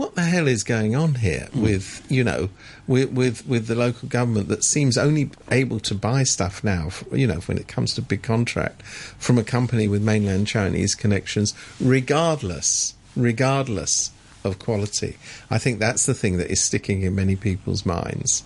"What 0.00 0.14
the 0.14 0.22
hell 0.22 0.48
is 0.48 0.64
going 0.64 0.96
on 0.96 1.16
here 1.16 1.48
with 1.52 2.02
you 2.08 2.24
know 2.24 2.48
with 2.86 3.10
with 3.10 3.46
with 3.46 3.66
the 3.66 3.74
local 3.74 4.08
government 4.08 4.48
that 4.48 4.64
seems 4.64 4.96
only 4.96 5.30
able 5.50 5.78
to 5.80 5.94
buy 5.94 6.22
stuff 6.22 6.64
now, 6.64 6.86
f- 6.86 7.04
you 7.12 7.26
know, 7.26 7.40
when 7.40 7.58
it 7.58 7.68
comes 7.68 7.92
to 7.94 8.00
big 8.00 8.22
contract 8.22 8.80
from 8.80 9.36
a 9.36 9.44
company 9.44 9.88
with 9.88 10.02
mainland 10.02 10.46
Chinese 10.46 10.94
connections, 10.94 11.52
regardless, 11.78 12.94
regardless 13.14 14.10
of 14.42 14.58
quality." 14.58 15.18
I 15.50 15.58
think 15.58 15.80
that's 15.80 16.06
the 16.06 16.14
thing 16.14 16.38
that 16.38 16.50
is 16.50 16.62
sticking 16.62 17.02
in 17.02 17.14
many 17.14 17.36
people's 17.36 17.84
minds. 17.84 18.42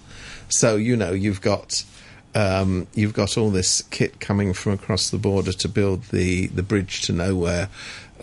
So 0.48 0.74
you 0.74 0.96
know, 0.96 1.12
you've 1.12 1.40
got. 1.40 1.84
Um, 2.36 2.88
you've 2.96 3.14
got 3.14 3.38
all 3.38 3.50
this 3.50 3.82
kit 3.92 4.18
coming 4.18 4.54
from 4.54 4.72
across 4.72 5.10
the 5.10 5.18
border 5.18 5.52
to 5.52 5.68
build 5.68 6.02
the, 6.06 6.48
the 6.48 6.64
bridge 6.64 7.02
to 7.02 7.12
nowhere, 7.12 7.68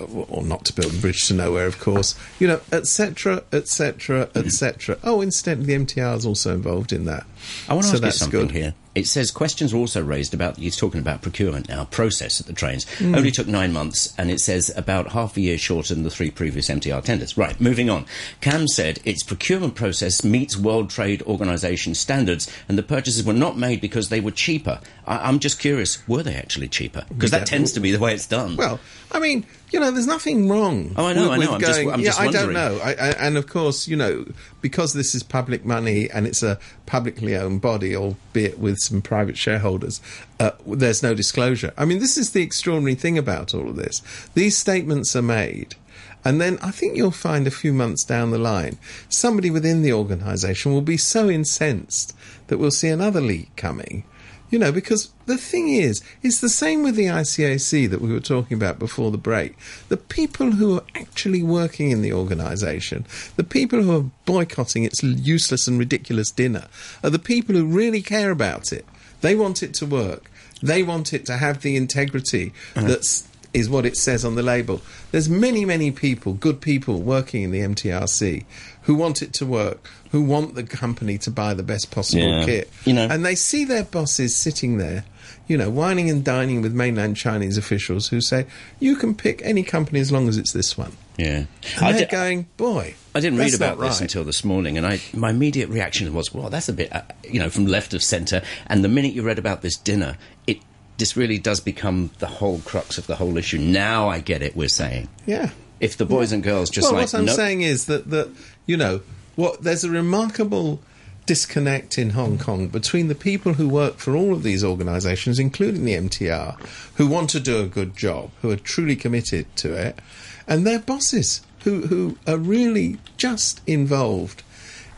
Uh, 0.02 0.26
or 0.30 0.44
not 0.44 0.66
to 0.66 0.74
build 0.74 0.94
a 0.94 0.98
bridge 0.98 1.28
to 1.28 1.34
nowhere, 1.34 1.68
of 1.68 1.80
course. 1.80 2.16
You 2.40 2.48
know, 2.48 2.62
etc., 2.72 3.44
etc., 3.52 4.30
etc. 4.36 4.98
Oh, 5.04 5.22
incidentally, 5.22 5.66
the 5.78 5.86
MTR 5.86 6.18
is 6.18 6.26
also 6.26 6.54
involved 6.54 6.92
in 6.92 7.06
that. 7.06 7.26
I 7.70 7.74
want 7.74 7.86
to 7.86 7.90
so 7.90 7.94
ask 7.96 8.02
you 8.02 8.06
that's 8.06 8.18
something 8.18 8.40
good. 8.48 8.52
here. 8.52 8.74
It 8.94 9.08
says 9.08 9.32
questions 9.32 9.74
were 9.74 9.80
also 9.80 10.04
raised 10.04 10.34
about, 10.34 10.58
he's 10.58 10.76
talking 10.76 11.00
about 11.00 11.22
procurement 11.22 11.70
now, 11.70 11.86
process 11.86 12.42
at 12.42 12.48
the 12.48 12.52
trains. 12.54 12.84
Hmm. 12.98 13.16
Only 13.16 13.32
took 13.32 13.48
nine 13.48 13.72
months, 13.72 14.14
and 14.18 14.30
it 14.30 14.42
says 14.42 14.70
about 14.76 15.14
half 15.14 15.38
a 15.38 15.42
year 15.42 15.58
shorter 15.58 15.94
than 15.94 16.04
the 16.04 16.10
three 16.10 16.30
previous 16.30 16.70
MTR 16.70 17.02
tenders. 17.04 17.38
Right, 17.38 17.60
moving 17.62 17.90
on. 17.90 18.06
Cam 18.42 18.68
said 18.68 19.00
its 19.06 19.24
procurement 19.24 19.76
process 19.76 20.24
meets 20.26 20.58
World 20.58 20.90
Trade 20.90 21.22
Organization 21.24 21.96
standards, 21.96 22.52
and 22.68 22.78
the 22.78 22.84
purchases 22.84 23.24
were 23.24 23.32
not 23.34 23.58
made 23.58 23.80
because 23.80 24.10
they 24.10 24.20
were 24.20 24.32
cheaper. 24.32 24.80
I- 25.08 25.28
I'm 25.30 25.40
just 25.40 25.58
curious, 25.60 26.06
were 26.08 26.24
they 26.24 26.36
actually 26.36 26.68
cheaper? 26.68 27.06
Because 27.08 27.32
that 27.32 27.46
tends 27.48 27.72
to 27.74 27.80
be 27.80 27.92
the 27.94 28.00
way 28.00 28.14
it's 28.14 28.28
done. 28.28 28.58
Well, 28.58 28.80
I 29.14 29.20
mean, 29.20 29.46
you 29.72 29.80
know, 29.80 29.92
there's 29.92 30.08
nothing 30.08 30.50
wrong. 30.50 30.94
Oh, 30.98 31.06
I 31.06 31.14
know, 31.14 31.30
with, 31.30 31.40
I 31.40 31.46
know. 31.46 31.54
I'm 31.54 31.60
just- 31.62 31.80
I'm 31.80 32.00
yeah, 32.02 32.06
just 32.08 32.20
I 32.20 32.28
don't 32.30 32.52
know. 32.54 32.80
I, 32.84 32.90
I, 32.92 33.10
and 33.20 33.38
of 33.38 33.48
course, 33.48 33.88
you 33.88 33.96
know, 33.96 34.26
because 34.62 34.94
this 34.94 35.14
is 35.14 35.24
public 35.24 35.66
money 35.66 36.10
and 36.10 36.26
it's 36.26 36.44
a 36.44 36.60
publicly 36.86 37.36
owned 37.36 37.62
body, 37.62 37.96
albeit 37.96 38.60
with 38.60 38.78
some 38.80 39.02
private 39.02 39.38
shareholders, 39.38 40.02
uh, 40.40 40.52
there's 40.66 41.04
no 41.04 41.14
disclosure. 41.14 41.74
I 41.78 41.86
mean, 41.86 42.00
this 42.00 42.18
is 42.18 42.32
the 42.32 42.42
extraordinary 42.42 42.96
thing 42.96 43.18
about 43.18 43.54
all 43.54 43.70
of 43.70 43.76
this. 43.76 44.02
These 44.34 44.58
statements 44.58 45.16
are 45.16 45.22
made. 45.22 45.76
And 46.24 46.40
then 46.40 46.60
I 46.62 46.72
think 46.72 46.96
you'll 46.96 47.12
find 47.12 47.48
a 47.48 47.52
few 47.52 47.74
months 47.74 48.04
down 48.04 48.30
the 48.30 48.38
line, 48.38 48.78
somebody 49.10 49.50
within 49.50 49.82
the 49.82 49.94
organisation 49.94 50.72
will 50.72 50.82
be 50.82 50.98
so 50.98 51.30
incensed 51.30 52.16
that 52.48 52.60
we'll 52.60 52.72
see 52.72 52.90
another 52.90 53.22
leak 53.22 53.56
coming. 53.56 54.04
You 54.52 54.60
know, 54.60 54.72
because 54.72 55.10
the 55.26 55.38
thing 55.38 55.70
is, 55.70 56.04
it's 56.22 56.42
the 56.42 56.50
same 56.50 56.84
with 56.84 56.96
the 56.96 57.06
ICAC 57.06 57.90
that 57.90 58.02
we 58.02 58.12
were 58.12 58.20
talking 58.20 58.56
about 58.56 58.78
before 58.80 59.10
the 59.10 59.18
break. 59.18 59.56
The 59.88 59.98
people 59.98 60.52
who 60.52 60.76
are 60.76 60.84
actually 60.94 61.42
working 61.42 61.90
in 61.90 62.02
the 62.02 62.12
organisation, 62.14 63.06
the 63.38 63.44
people 63.46 63.82
who 63.82 63.98
are 63.98 64.06
boycotting 64.26 64.84
its 64.84 65.02
useless 65.02 65.68
and 65.68 65.80
ridiculous 65.80 66.30
dinner, 66.32 66.66
are 67.04 67.10
the 67.10 67.18
people 67.18 67.56
who 67.56 67.66
really 67.66 68.02
care 68.02 68.30
about 68.30 68.74
it. 68.74 68.86
They 69.22 69.36
want 69.36 69.64
it 69.64 69.74
to 69.76 69.86
work. 69.86 70.30
They 70.62 70.84
want 70.84 71.14
it 71.14 71.26
to 71.28 71.38
have 71.38 71.62
the 71.62 71.76
integrity 71.78 72.52
Uh-huh. 72.76 72.88
that's 72.88 73.28
is 73.54 73.70
what 73.70 73.86
it 73.86 73.98
says 73.98 74.24
on 74.24 74.36
the 74.36 74.42
label. 74.44 74.80
There's 75.12 75.28
many, 75.28 75.66
many 75.66 75.92
people, 75.92 76.32
good 76.36 76.62
people 76.62 77.02
working 77.02 77.44
in 77.44 77.52
the 77.52 77.60
MTRC 77.60 78.46
who 78.84 78.96
want 78.96 79.22
it 79.22 79.34
to 79.34 79.46
work, 79.46 79.90
who 80.12 80.22
want 80.22 80.56
the 80.56 80.64
company 80.64 81.18
to 81.20 81.32
buy 81.32 81.54
the 81.54 81.64
best 81.64 81.92
possible 81.92 82.24
Yeah. 82.40 82.46
kit. 82.46 82.70
You 82.86 82.94
know- 82.94 83.08
and 83.10 83.26
they 83.26 83.36
see 83.36 83.64
their 83.66 83.84
bosses 83.84 84.36
sitting 84.36 84.78
there, 84.78 85.06
you 85.48 85.56
know, 85.58 85.70
wining 85.70 86.10
and 86.10 86.24
dining 86.24 86.62
with 86.62 86.74
mainland 86.74 87.16
Chinese 87.18 87.58
officials 87.58 88.08
who 88.10 88.22
say, 88.22 88.46
you 88.80 88.96
can 88.96 89.14
pick 89.14 89.42
any 89.44 89.64
company 89.64 90.00
as 90.00 90.12
long 90.12 90.28
as 90.28 90.38
it's 90.38 90.52
this 90.54 90.78
one. 90.78 90.94
Yeah. 91.18 91.44
And 91.78 91.86
I 91.86 91.92
they're 91.92 92.06
di- 92.06 92.12
going, 92.12 92.48
boy. 92.58 92.96
I 93.14 93.20
didn't 93.20 93.38
read 93.38 93.54
about 93.54 93.80
this 93.80 93.92
right." 93.94 94.02
until 94.02 94.24
this 94.24 94.44
morning, 94.44 94.78
and 94.78 94.88
I 94.88 95.00
my 95.14 95.30
immediate 95.30 95.70
reaction 95.70 96.12
was, 96.14 96.34
"Well, 96.34 96.50
that's 96.50 96.70
a 96.70 96.74
bit, 96.74 96.94
uh, 96.96 97.02
you 97.30 97.40
know, 97.40 97.50
from 97.50 97.68
left 97.68 97.94
of 97.94 98.02
centre." 98.02 98.42
And 98.68 98.84
the 98.84 98.88
minute 98.90 99.14
you 99.14 99.22
read 99.22 99.38
about 99.38 99.62
this 99.62 99.76
dinner, 99.76 100.18
it 100.48 100.58
this 100.98 101.16
really 101.18 101.38
does 101.38 101.60
become 101.60 102.10
the 102.20 102.28
whole 102.28 102.60
crux 102.64 102.98
of 102.98 103.06
the 103.08 103.16
whole 103.18 103.38
issue. 103.38 103.58
Now 103.60 104.08
I 104.10 104.20
get 104.20 104.42
it. 104.42 104.56
We're 104.56 104.70
saying 104.70 105.10
Yeah. 105.28 105.50
If 105.82 105.98
the 105.98 106.06
boys 106.06 106.32
and 106.32 106.44
girls 106.44 106.70
just 106.70 106.86
well, 106.86 106.94
like 106.94 107.08
what 107.08 107.16
I'm 107.16 107.26
nope, 107.26 107.36
saying 107.36 107.62
is 107.62 107.86
that 107.88 108.10
that 108.12 108.30
you 108.66 108.78
know 108.78 109.02
what 109.36 109.64
there's 109.64 109.84
a 109.84 109.90
remarkable 109.90 110.80
disconnect 111.26 111.98
in 111.98 112.12
Hong 112.12 112.38
Kong 112.38 112.68
between 112.68 113.08
the 113.08 113.16
people 113.16 113.54
who 113.54 113.68
work 113.68 113.98
for 113.98 114.16
all 114.16 114.34
of 114.34 114.44
these 114.44 114.64
organisations, 114.64 115.40
including 115.40 115.86
the 115.86 115.94
MTR, 115.94 116.60
who 116.96 117.08
want 117.08 117.30
to 117.32 117.40
do 117.40 117.62
a 117.62 117.68
good 117.68 117.96
job, 117.96 118.32
who 118.42 118.52
are 118.52 118.56
truly 118.56 118.96
committed 118.96 119.54
to 119.58 119.74
it, 119.74 120.00
and 120.48 120.66
their 120.66 120.80
bosses 120.80 121.42
who 121.64 121.88
who 121.88 122.18
are 122.28 122.38
really 122.38 123.00
just 123.18 123.62
involved 123.68 124.44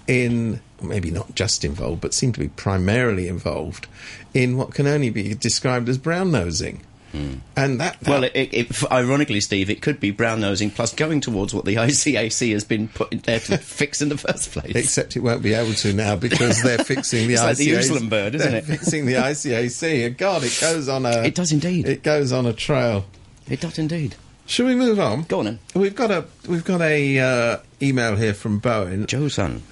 in 0.05 0.59
maybe 0.81 1.11
not 1.11 1.33
just 1.33 1.63
involved, 1.63 2.01
but 2.01 2.13
seem 2.13 2.33
to 2.33 2.39
be 2.41 2.49
primarily 2.49 3.29
involved 3.29 3.87
in 4.33 4.57
what 4.57 4.73
can 4.73 4.85
only 4.85 5.09
be 5.09 5.33
described 5.33 5.87
as 5.87 5.97
brown 5.97 6.29
nosing. 6.29 6.81
And 7.13 7.79
that, 7.79 7.99
that 7.99 8.09
Well, 8.09 8.23
it, 8.23 8.31
it, 8.33 8.91
ironically, 8.91 9.39
Steve, 9.39 9.69
it 9.69 9.81
could 9.81 9.99
be 9.99 10.11
brown 10.11 10.41
nosing 10.41 10.71
plus 10.71 10.93
going 10.93 11.21
towards 11.21 11.53
what 11.53 11.65
the 11.65 11.75
ICAC 11.75 12.51
has 12.53 12.63
been 12.63 12.87
put 12.87 13.11
in 13.13 13.19
there 13.19 13.39
to 13.41 13.57
fix 13.59 14.01
in 14.01 14.09
the 14.09 14.17
first 14.17 14.51
place. 14.51 14.75
Except 14.75 15.15
it 15.15 15.19
won't 15.19 15.43
be 15.43 15.53
able 15.53 15.73
to 15.73 15.93
now 15.93 16.15
because 16.15 16.61
they're 16.63 16.77
fixing 16.83 17.27
the 17.27 17.33
It's 17.33 17.43
like 17.43 17.57
the 17.57 17.69
ICAC 17.69 18.09
bird, 18.09 18.35
isn't 18.35 18.51
they're 18.51 18.59
it? 18.59 18.65
Fixing 18.65 19.05
the 19.05 19.13
ICAC. 19.13 20.07
And 20.07 20.17
God, 20.17 20.43
it 20.43 20.57
goes 20.59 20.89
on 20.89 21.05
a. 21.05 21.23
It 21.23 21.35
does 21.35 21.51
indeed. 21.51 21.87
It 21.87 22.03
goes 22.03 22.31
on 22.31 22.45
a 22.45 22.53
trail. 22.53 23.05
It 23.47 23.61
does 23.61 23.77
indeed. 23.77 24.15
Shall 24.45 24.65
we 24.65 24.75
move 24.75 24.99
on? 24.99 25.23
Go 25.23 25.39
on 25.39 25.45
then. 25.45 25.59
We've 25.73 25.95
got 25.95 26.11
a 26.11 26.25
we've 26.47 26.65
got 26.65 26.81
a 26.81 27.19
uh, 27.19 27.57
email 27.81 28.17
here 28.17 28.33
from 28.33 28.59
Bowen, 28.59 29.05
Joe 29.05 29.29
Sun. 29.29 29.63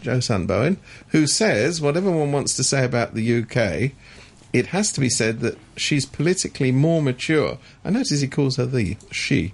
Joe 0.00 0.20
Sun 0.20 0.46
Bowen, 0.46 0.78
who 1.08 1.26
says 1.26 1.80
whatever 1.80 2.10
one 2.10 2.32
wants 2.32 2.56
to 2.56 2.64
say 2.64 2.84
about 2.84 3.14
the 3.14 3.42
UK, 3.42 3.92
it 4.54 4.66
has 4.66 4.92
to 4.92 5.00
be 5.00 5.10
said 5.10 5.40
that 5.40 5.58
she's 5.76 6.06
politically 6.06 6.70
more 6.70 7.02
mature. 7.02 7.58
I 7.84 7.90
notice 7.90 8.20
he 8.20 8.28
calls 8.28 8.56
her 8.56 8.64
the 8.64 8.96
she. 9.10 9.52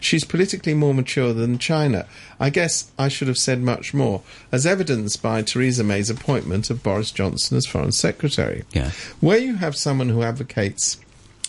She's 0.00 0.24
politically 0.24 0.74
more 0.74 0.92
mature 0.92 1.32
than 1.32 1.58
China. 1.58 2.06
I 2.40 2.50
guess 2.50 2.90
I 2.98 3.06
should 3.06 3.28
have 3.28 3.38
said 3.38 3.62
much 3.62 3.94
more, 3.94 4.22
as 4.50 4.66
evidenced 4.66 5.22
by 5.22 5.42
Theresa 5.42 5.84
May's 5.84 6.10
appointment 6.10 6.70
of 6.70 6.82
Boris 6.82 7.12
Johnson 7.12 7.56
as 7.56 7.66
Foreign 7.66 7.92
Secretary. 7.92 8.64
Yeah. 8.72 8.90
Where 9.20 9.38
you 9.38 9.54
have 9.54 9.76
someone 9.76 10.08
who 10.08 10.22
advocates 10.22 10.98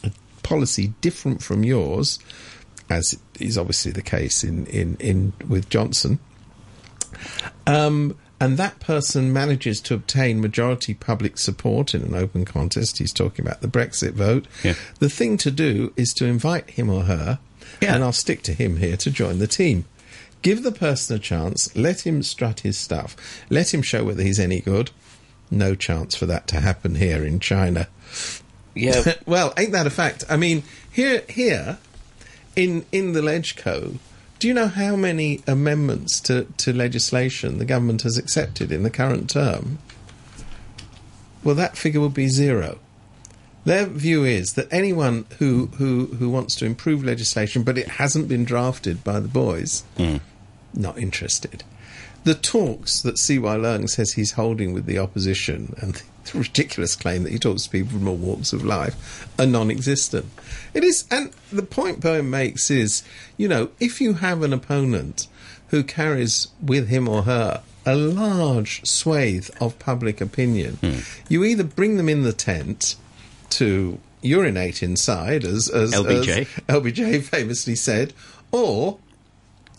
a 0.04 0.12
policy 0.44 0.94
different 1.02 1.42
from 1.42 1.64
yours, 1.64 2.20
as 2.92 3.18
is 3.40 3.58
obviously 3.58 3.92
the 3.92 4.04
case 4.04 4.44
in, 4.44 4.68
in, 4.68 4.98
in 5.00 5.34
with 5.50 5.68
Johnson, 5.68 6.20
um, 7.66 8.16
and 8.40 8.58
that 8.58 8.80
person 8.80 9.34
manages 9.34 9.82
to 9.82 9.94
obtain 9.94 10.40
majority 10.42 10.94
public 10.94 11.38
support 11.38 11.94
in 11.96 12.04
an 12.04 12.14
open 12.16 12.46
contest. 12.46 13.00
He's 13.00 13.14
talking 13.14 13.46
about 13.46 13.62
the 13.62 13.68
Brexit 13.68 14.12
vote. 14.14 14.46
Yeah. 14.64 14.76
The 15.00 15.10
thing 15.10 15.38
to 15.38 15.52
do 15.52 15.94
is 15.96 16.14
to 16.16 16.26
invite 16.26 16.70
him 16.72 16.90
or 16.90 17.04
her, 17.04 17.40
Yeah. 17.82 17.96
and 17.96 18.04
I'll 18.04 18.12
stick 18.14 18.44
to 18.44 18.54
him 18.54 18.78
here 18.78 18.98
to 18.98 19.10
join 19.12 19.40
the 19.40 19.48
team. 19.48 19.86
Give 20.44 20.62
the 20.62 20.72
person 20.72 21.16
a 21.16 21.20
chance. 21.20 21.76
Let 21.76 22.02
him 22.06 22.22
strut 22.22 22.60
his 22.60 22.78
stuff. 22.78 23.16
Let 23.50 23.74
him 23.74 23.82
show 23.82 24.04
whether 24.06 24.22
he's 24.24 24.40
any 24.40 24.60
good. 24.60 24.92
No 25.50 25.74
chance 25.76 26.16
for 26.16 26.26
that 26.28 26.48
to 26.50 26.60
happen 26.60 26.96
here 26.96 27.24
in 27.26 27.40
China. 27.40 27.88
Yeah. 28.76 29.14
well, 29.26 29.54
ain't 29.58 29.72
that 29.72 29.88
a 29.88 29.90
fact? 29.90 30.24
I 30.30 30.38
mean, 30.38 30.62
here, 30.92 31.24
here, 31.28 31.80
in 32.56 32.86
in 32.92 33.14
the 33.14 33.22
Legco, 33.22 33.98
do 34.40 34.48
you 34.48 34.54
know 34.54 34.68
how 34.68 34.96
many 34.96 35.42
amendments 35.48 36.20
to, 36.22 36.46
to 36.58 36.74
legislation 36.74 37.58
the 37.58 37.66
government 37.66 38.04
has 38.04 38.18
accepted 38.18 38.72
in 38.72 38.84
the 38.84 38.90
current 38.90 39.30
term? 39.30 39.80
Well, 41.44 41.56
that 41.56 41.78
figure 41.78 42.02
would 42.02 42.14
be 42.14 42.28
zero. 42.28 42.80
Their 43.66 43.86
view 43.86 44.24
is 44.24 44.54
that 44.54 44.72
anyone 44.72 45.26
who, 45.40 45.68
who, 45.78 46.06
who 46.06 46.30
wants 46.30 46.56
to 46.56 46.66
improve 46.66 47.04
legislation, 47.04 47.64
but 47.64 47.78
it 47.78 47.88
hasn't 47.88 48.28
been 48.28 48.46
drafted 48.46 49.04
by 49.04 49.20
the 49.20 49.28
boys, 49.28 49.84
hmm. 49.98 50.18
not 50.74 50.98
interested. 50.98 51.64
The 52.24 52.36
talks 52.36 53.02
that 53.02 53.18
C.Y. 53.18 53.58
Leung 53.58 53.90
says 53.90 54.14
he's 54.14 54.32
holding 54.32 54.74
with 54.74 54.86
the 54.86 55.00
opposition 55.00 55.76
and 55.80 55.96
the 55.96 56.04
ridiculous 56.36 56.96
claim 56.96 57.24
that 57.24 57.32
he 57.32 57.40
talks 57.40 57.64
to 57.64 57.70
people 57.70 57.98
from 57.98 58.08
all 58.08 58.16
walks 58.16 58.54
of 58.54 58.64
life 58.64 59.28
are 59.40 59.46
non 59.46 59.70
existent. 59.72 60.26
It 60.74 60.84
is, 60.84 61.06
and 61.12 61.32
the 61.52 61.64
point 61.64 62.00
Bowen 62.00 62.30
makes 62.30 62.70
is, 62.70 63.04
you 63.38 63.48
know, 63.48 63.70
if 63.80 64.00
you 64.02 64.16
have 64.16 64.44
an 64.44 64.54
opponent 64.54 65.28
who 65.70 65.84
carries 65.84 66.48
with 66.62 66.88
him 66.88 67.08
or 67.08 67.24
her 67.24 67.62
a 67.86 67.96
large 67.96 68.86
swathe 68.86 69.50
of 69.62 69.80
public 69.80 70.20
opinion, 70.20 70.78
you 71.30 71.44
either 71.44 71.64
bring 71.64 71.96
them 71.98 72.10
in 72.10 72.24
the 72.24 72.34
tent 72.34 72.96
to 73.52 73.98
urinate 74.22 74.84
inside, 74.84 75.46
as, 75.46 75.70
as 75.70 75.94
LBJ. 75.94 76.28
as 76.42 76.48
LBJ 76.68 77.24
famously 77.24 77.76
said, 77.76 78.14
or 78.52 78.98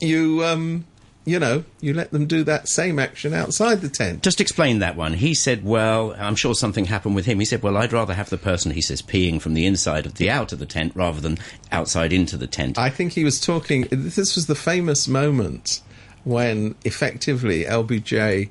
you 0.01 0.43
um, 0.45 0.87
you 1.29 1.39
know 1.39 1.65
you 1.81 1.93
let 1.95 2.11
them 2.11 2.27
do 2.27 2.43
that 2.45 2.69
same 2.69 2.99
action 2.99 3.35
outside 3.35 3.81
the 3.81 3.89
tent. 3.89 4.23
Just 4.23 4.41
explain 4.41 4.79
that 4.81 4.97
one. 4.97 5.15
He 5.15 5.35
said, 5.35 5.65
well, 5.65 6.15
I'm 6.19 6.35
sure 6.37 6.55
something 6.55 6.87
happened 6.87 7.15
with 7.15 7.27
him. 7.27 7.39
He 7.39 7.45
said, 7.45 7.63
well, 7.63 7.77
I'd 7.77 7.93
rather 7.93 8.15
have 8.15 8.31
the 8.31 8.39
person, 8.39 8.73
he 8.73 8.81
says, 8.83 9.03
peeing 9.03 9.41
from 9.41 9.55
the 9.55 9.67
inside 9.67 10.07
of 10.07 10.15
the 10.15 10.31
out 10.31 10.53
of 10.53 10.59
the 10.59 10.67
tent 10.67 10.93
rather 10.95 11.21
than 11.21 11.39
outside 11.71 12.13
into 12.13 12.37
the 12.37 12.47
tent. 12.47 12.79
I 12.79 12.91
think 12.91 13.13
he 13.13 13.25
was 13.25 13.41
talking. 13.41 13.87
This 13.91 14.35
was 14.35 14.47
the 14.47 14.55
famous 14.55 15.07
moment 15.09 15.81
when 16.25 16.75
effectively 16.85 17.65
LBJ 17.65 18.51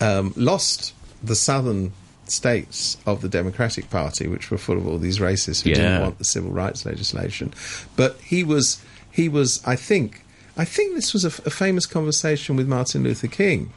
um, 0.00 0.32
lost 0.36 0.94
the 1.22 1.34
southern 1.34 1.92
states 2.26 2.98
of 3.06 3.22
the 3.22 3.28
Democratic 3.28 3.88
Party, 3.90 4.28
which 4.28 4.50
were 4.50 4.58
full 4.58 4.76
of 4.76 4.86
all 4.86 4.98
these 4.98 5.18
racists 5.18 5.62
who 5.62 5.70
Yeah. 5.70 5.76
didn't 5.76 6.02
want 6.02 6.18
the 6.18 6.24
civil 6.24 6.50
rights 6.50 6.84
legislation. 6.84 7.52
But 7.96 8.18
he 8.20 8.44
was, 8.44 8.82
he 9.10 9.28
was, 9.28 9.62
I 9.64 9.76
think, 9.76 10.22
I 10.58 10.64
think 10.64 10.96
this 10.96 11.12
was 11.12 11.24
a, 11.24 11.28
f- 11.28 11.46
a 11.46 11.50
famous 11.50 11.86
conversation 11.86 12.56
with 12.56 12.66
Martin 12.66 13.04
Luther 13.04 13.28
King, 13.28 13.72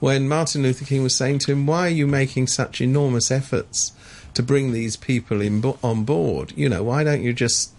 when 0.00 0.28
Martin 0.28 0.62
Luther 0.62 0.84
King 0.84 1.04
was 1.04 1.14
saying 1.14 1.38
to 1.40 1.52
him, 1.52 1.66
"Why 1.66 1.86
are 1.86 1.90
you 1.90 2.08
making 2.08 2.48
such 2.48 2.80
enormous 2.80 3.30
efforts 3.30 3.92
to 4.34 4.42
bring 4.42 4.72
these 4.72 4.96
people 4.96 5.40
in 5.40 5.64
on 5.82 6.04
board? 6.04 6.52
You 6.56 6.68
know, 6.68 6.82
why 6.82 7.04
don't 7.04 7.22
you 7.22 7.32
just 7.32 7.70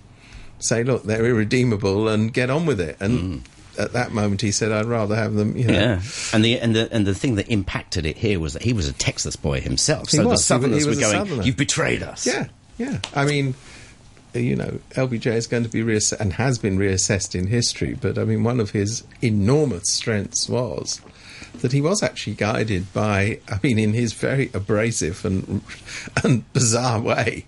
say, 0.58 0.84
look, 0.84 1.04
they're 1.04 1.26
irredeemable 1.26 2.08
and 2.08 2.34
get 2.34 2.50
on 2.50 2.66
with 2.66 2.80
it?" 2.80 2.96
And 3.02 3.44
mm. 3.44 3.80
at 3.80 3.92
that 3.92 4.14
moment, 4.14 4.42
he 4.42 4.52
said, 4.52 4.72
"I'd 4.72 4.86
rather 4.86 5.16
have 5.18 5.34
them." 5.34 5.58
You 5.58 5.68
know, 5.68 5.74
yeah, 5.74 6.02
and 6.34 6.44
the 6.44 6.58
and 6.60 6.74
the 6.74 6.92
and 6.94 7.06
the 7.06 7.14
thing 7.14 7.36
that 7.36 7.50
impacted 7.50 8.06
it 8.06 8.16
here 8.18 8.40
was 8.40 8.54
that 8.54 8.64
he 8.64 8.72
was 8.72 8.88
a 8.88 8.94
Texas 8.94 9.36
boy 9.36 9.60
himself. 9.60 10.10
He 10.10 10.18
so 10.18 10.26
was. 10.28 10.48
the 10.48 10.54
He 10.56 10.60
wa- 10.62 10.68
he 10.78 10.80
Southerners 10.80 10.88
was 10.88 10.98
were 10.98 11.26
going, 11.26 11.44
"You've 11.44 11.58
betrayed 11.58 12.04
us." 12.04 12.26
Yeah, 12.26 12.48
yeah. 12.78 13.00
I 13.14 13.26
mean, 13.26 13.54
you 14.42 14.56
know, 14.56 14.80
LBJ 14.92 15.28
is 15.28 15.48
going 15.48 15.64
to 15.64 15.70
be 15.70 15.82
reassessed 15.82 16.20
and 16.20 16.34
has 16.34 16.58
been 16.58 16.78
reassessed 16.78 17.38
in 17.38 17.48
history. 17.48 17.98
But 18.00 18.18
I 18.18 18.26
mean, 18.26 18.44
one 18.44 18.60
of 18.60 18.72
his 18.72 19.04
enormous 19.22 19.90
strengths 19.90 20.50
was 20.50 21.02
that 21.62 21.72
he 21.72 21.82
was 21.82 22.04
actually 22.04 22.36
guided 22.36 22.92
by. 22.94 23.40
I 23.50 23.60
mean, 23.64 23.80
in 23.80 23.94
his 23.94 24.14
very 24.14 24.50
abrasive 24.54 25.26
and 25.26 25.62
and 26.24 26.52
bizarre 26.54 27.02
way, 27.02 27.46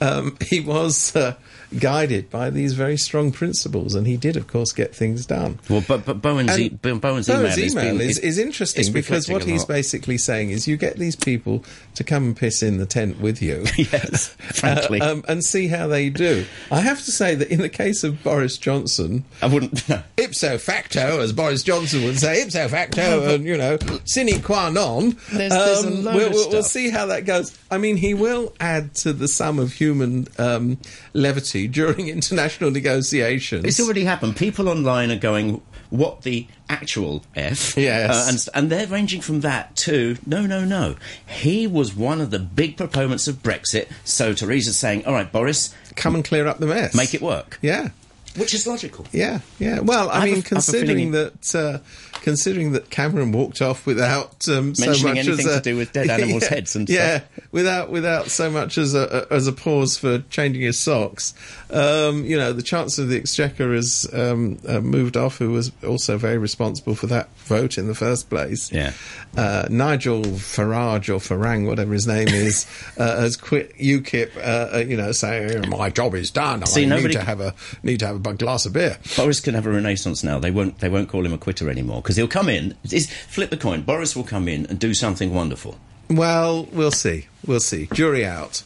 um, 0.00 0.36
he 0.40 0.60
was. 0.60 1.14
Uh, 1.14 1.34
Guided 1.78 2.30
by 2.30 2.50
these 2.50 2.74
very 2.74 2.96
strong 2.96 3.32
principles, 3.32 3.94
and 3.94 4.06
he 4.06 4.16
did, 4.16 4.36
of 4.36 4.46
course, 4.46 4.72
get 4.72 4.94
things 4.94 5.26
done. 5.26 5.58
Well, 5.68 5.84
but, 5.86 6.04
but 6.04 6.22
Bowen's, 6.22 6.56
e- 6.58 6.68
Bowen's, 6.68 7.00
Bowen's 7.00 7.28
email, 7.58 7.70
email 7.70 7.98
been- 7.98 8.08
is, 8.08 8.18
it- 8.18 8.24
is 8.24 8.38
interesting 8.38 8.80
it's 8.80 8.88
because 8.90 9.28
what 9.28 9.44
he's 9.44 9.60
lot. 9.62 9.68
basically 9.68 10.18
saying 10.18 10.50
is 10.50 10.68
you 10.68 10.76
get 10.76 10.96
these 10.98 11.16
people 11.16 11.64
to 11.96 12.04
come 12.04 12.24
and 12.24 12.36
piss 12.36 12.62
in 12.62 12.78
the 12.78 12.86
tent 12.86 13.20
with 13.20 13.42
you. 13.42 13.64
yes, 13.76 14.28
frankly, 14.54 15.00
Uh, 15.00 15.12
um, 15.12 15.24
and 15.28 15.44
see 15.44 15.66
how 15.68 15.86
they 15.86 16.10
do. 16.10 16.44
I 16.70 16.80
have 16.80 17.04
to 17.04 17.10
say 17.10 17.34
that 17.34 17.48
in 17.50 17.60
the 17.60 17.68
case 17.68 18.04
of 18.04 18.22
Boris 18.22 18.56
Johnson, 18.58 19.24
I 19.42 19.46
wouldn't. 19.46 19.88
No. 19.88 20.02
ipso 20.16 20.56
facto, 20.58 21.20
as 21.20 21.32
Boris 21.32 21.62
Johnson 21.62 22.04
would 22.04 22.18
say, 22.18 22.40
ipso 22.42 22.68
facto, 22.68 23.22
and, 23.34 23.44
you 23.44 23.56
know, 23.56 23.76
sine 24.04 24.40
qua 24.42 24.70
non. 24.70 25.16
There's- 25.32 25.52
there's 25.52 25.84
a 25.84 25.90
load 25.90 26.14
we'll, 26.16 26.26
of 26.28 26.32
we'll, 26.34 26.50
we'll 26.50 26.62
see 26.62 26.90
how 26.90 27.06
that 27.06 27.24
goes. 27.26 27.56
I 27.70 27.78
mean, 27.78 27.96
he 27.96 28.14
will 28.14 28.54
add 28.60 28.94
to 28.96 29.12
the 29.12 29.28
sum 29.28 29.58
of 29.58 29.72
human 29.72 30.28
um, 30.38 30.78
levity 31.12 31.63
during 31.72 32.08
international 32.08 32.70
negotiations. 32.70 33.64
It's 33.64 33.80
already 33.80 34.04
happened. 34.04 34.36
People 34.36 34.68
online 34.68 35.10
are 35.10 35.18
going, 35.18 35.60
"What 35.90 36.22
the 36.22 36.46
actual 36.68 37.24
f?" 37.34 37.76
Yes. 37.76 38.10
uh, 38.10 38.30
and 38.30 38.48
and 38.64 38.70
they're 38.72 38.86
ranging 38.86 39.20
from 39.20 39.40
that 39.40 39.74
to 39.76 40.16
no, 40.26 40.46
no, 40.46 40.64
no. 40.64 40.96
He 41.26 41.66
was 41.66 41.94
one 41.94 42.20
of 42.20 42.30
the 42.30 42.38
big 42.38 42.76
proponents 42.76 43.28
of 43.28 43.42
Brexit. 43.42 43.88
So 44.04 44.32
Theresa's 44.32 44.76
saying, 44.76 45.06
"All 45.06 45.12
right, 45.14 45.30
Boris, 45.30 45.74
Come 45.96 46.14
and 46.14 46.24
clear 46.24 46.46
up 46.46 46.58
the 46.58 46.66
mess. 46.66 46.94
make 46.94 47.14
it 47.14 47.22
work," 47.22 47.58
Yeah. 47.62 47.90
which 48.36 48.52
is 48.54 48.66
logical. 48.66 49.06
Yeah, 49.12 49.40
yeah. 49.60 49.80
Well, 49.80 50.10
I, 50.10 50.20
I 50.20 50.24
mean, 50.24 50.38
a 50.40 50.42
considering 50.42 51.12
that, 51.12 51.54
uh, 51.54 51.78
considering 52.24 52.72
that 52.72 52.88
Cameron 52.88 53.32
walked 53.32 53.60
off 53.60 53.84
without 53.84 54.48
um, 54.48 54.74
so 54.74 54.86
Mentioning 54.86 55.14
much 55.14 55.26
anything 55.26 55.46
as 55.46 55.56
a, 55.56 55.60
to 55.60 55.70
do 55.70 55.76
with 55.76 55.92
dead 55.92 56.08
animals' 56.10 56.44
yeah, 56.44 56.48
heads 56.48 56.74
and 56.74 56.88
yeah, 56.88 57.18
stuff. 57.18 57.52
without 57.52 57.90
without 57.90 58.28
so 58.28 58.50
much 58.50 58.78
as 58.78 58.94
a, 58.94 59.26
as 59.30 59.46
a 59.46 59.52
pause 59.52 59.98
for 59.98 60.20
changing 60.30 60.62
his 60.62 60.78
socks. 60.78 61.34
Um, 61.68 62.24
you 62.24 62.38
know, 62.38 62.54
the 62.54 62.62
Chancellor 62.62 63.04
of 63.04 63.10
the 63.10 63.18
Exchequer 63.18 63.74
has 63.74 64.08
um, 64.14 64.58
uh, 64.66 64.80
moved 64.80 65.18
off, 65.18 65.36
who 65.36 65.50
was 65.50 65.70
also 65.86 66.16
very 66.16 66.38
responsible 66.38 66.94
for 66.94 67.08
that 67.08 67.28
vote 67.40 67.76
in 67.76 67.88
the 67.88 67.94
first 67.94 68.30
place. 68.30 68.72
Yeah. 68.72 68.92
Uh, 69.36 69.66
Nigel 69.68 70.22
Farage 70.22 71.08
or 71.08 71.18
Farang, 71.18 71.66
whatever 71.66 71.92
his 71.92 72.06
name 72.06 72.28
is, 72.28 72.66
uh, 72.98 73.20
has 73.20 73.36
quit 73.36 73.76
UKIP. 73.76 74.34
Uh, 74.38 74.76
uh, 74.76 74.78
you 74.78 74.96
know, 74.96 75.12
saying 75.12 75.68
my 75.68 75.90
job 75.90 76.14
is 76.14 76.30
done. 76.30 76.64
See, 76.64 76.84
I 76.84 76.86
nobody- 76.86 77.08
need 77.08 77.12
to 77.14 77.24
have 77.24 77.40
a 77.40 77.54
need 77.82 77.98
to 78.00 78.06
have 78.06 78.24
a 78.24 78.32
glass 78.32 78.64
of 78.64 78.72
beer. 78.72 78.96
Boris 79.16 79.40
can 79.40 79.54
have 79.54 79.66
a 79.66 79.70
renaissance 79.70 80.24
now. 80.24 80.38
They 80.38 80.50
won't. 80.50 80.78
They 80.78 80.88
won't 80.88 81.10
call 81.10 81.26
him 81.26 81.34
a 81.34 81.38
quitter 81.38 81.68
anymore 81.68 82.00
because 82.00 82.13
he'll 82.16 82.28
come 82.28 82.48
in. 82.48 82.76
It's, 82.84 83.06
flip 83.06 83.50
the 83.50 83.56
coin. 83.56 83.82
Boris 83.82 84.14
will 84.14 84.24
come 84.24 84.48
in 84.48 84.66
and 84.66 84.78
do 84.78 84.94
something 84.94 85.34
wonderful. 85.34 85.78
Well, 86.08 86.64
we'll 86.72 86.90
see. 86.90 87.26
We'll 87.46 87.60
see. 87.60 87.88
Jury 87.92 88.24
out. 88.24 88.62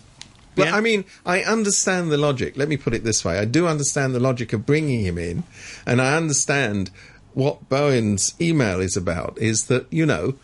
But 0.54 0.68
Yeah. 0.68 0.76
I 0.76 0.80
mean, 0.80 1.04
I 1.24 1.42
understand 1.42 2.10
the 2.10 2.16
logic. 2.16 2.56
Let 2.56 2.68
me 2.68 2.76
put 2.76 2.92
it 2.92 3.04
this 3.04 3.24
way: 3.24 3.38
I 3.38 3.44
do 3.44 3.68
understand 3.68 4.14
the 4.14 4.20
logic 4.20 4.52
of 4.52 4.66
bringing 4.66 5.04
him 5.04 5.16
in, 5.16 5.44
and 5.86 6.02
I 6.02 6.16
understand 6.16 6.90
what 7.32 7.68
Bowen's 7.68 8.34
email 8.40 8.80
is 8.80 8.96
about. 8.96 9.38
Is 9.38 9.66
that 9.66 9.86
you 9.92 10.04
know, 10.04 10.34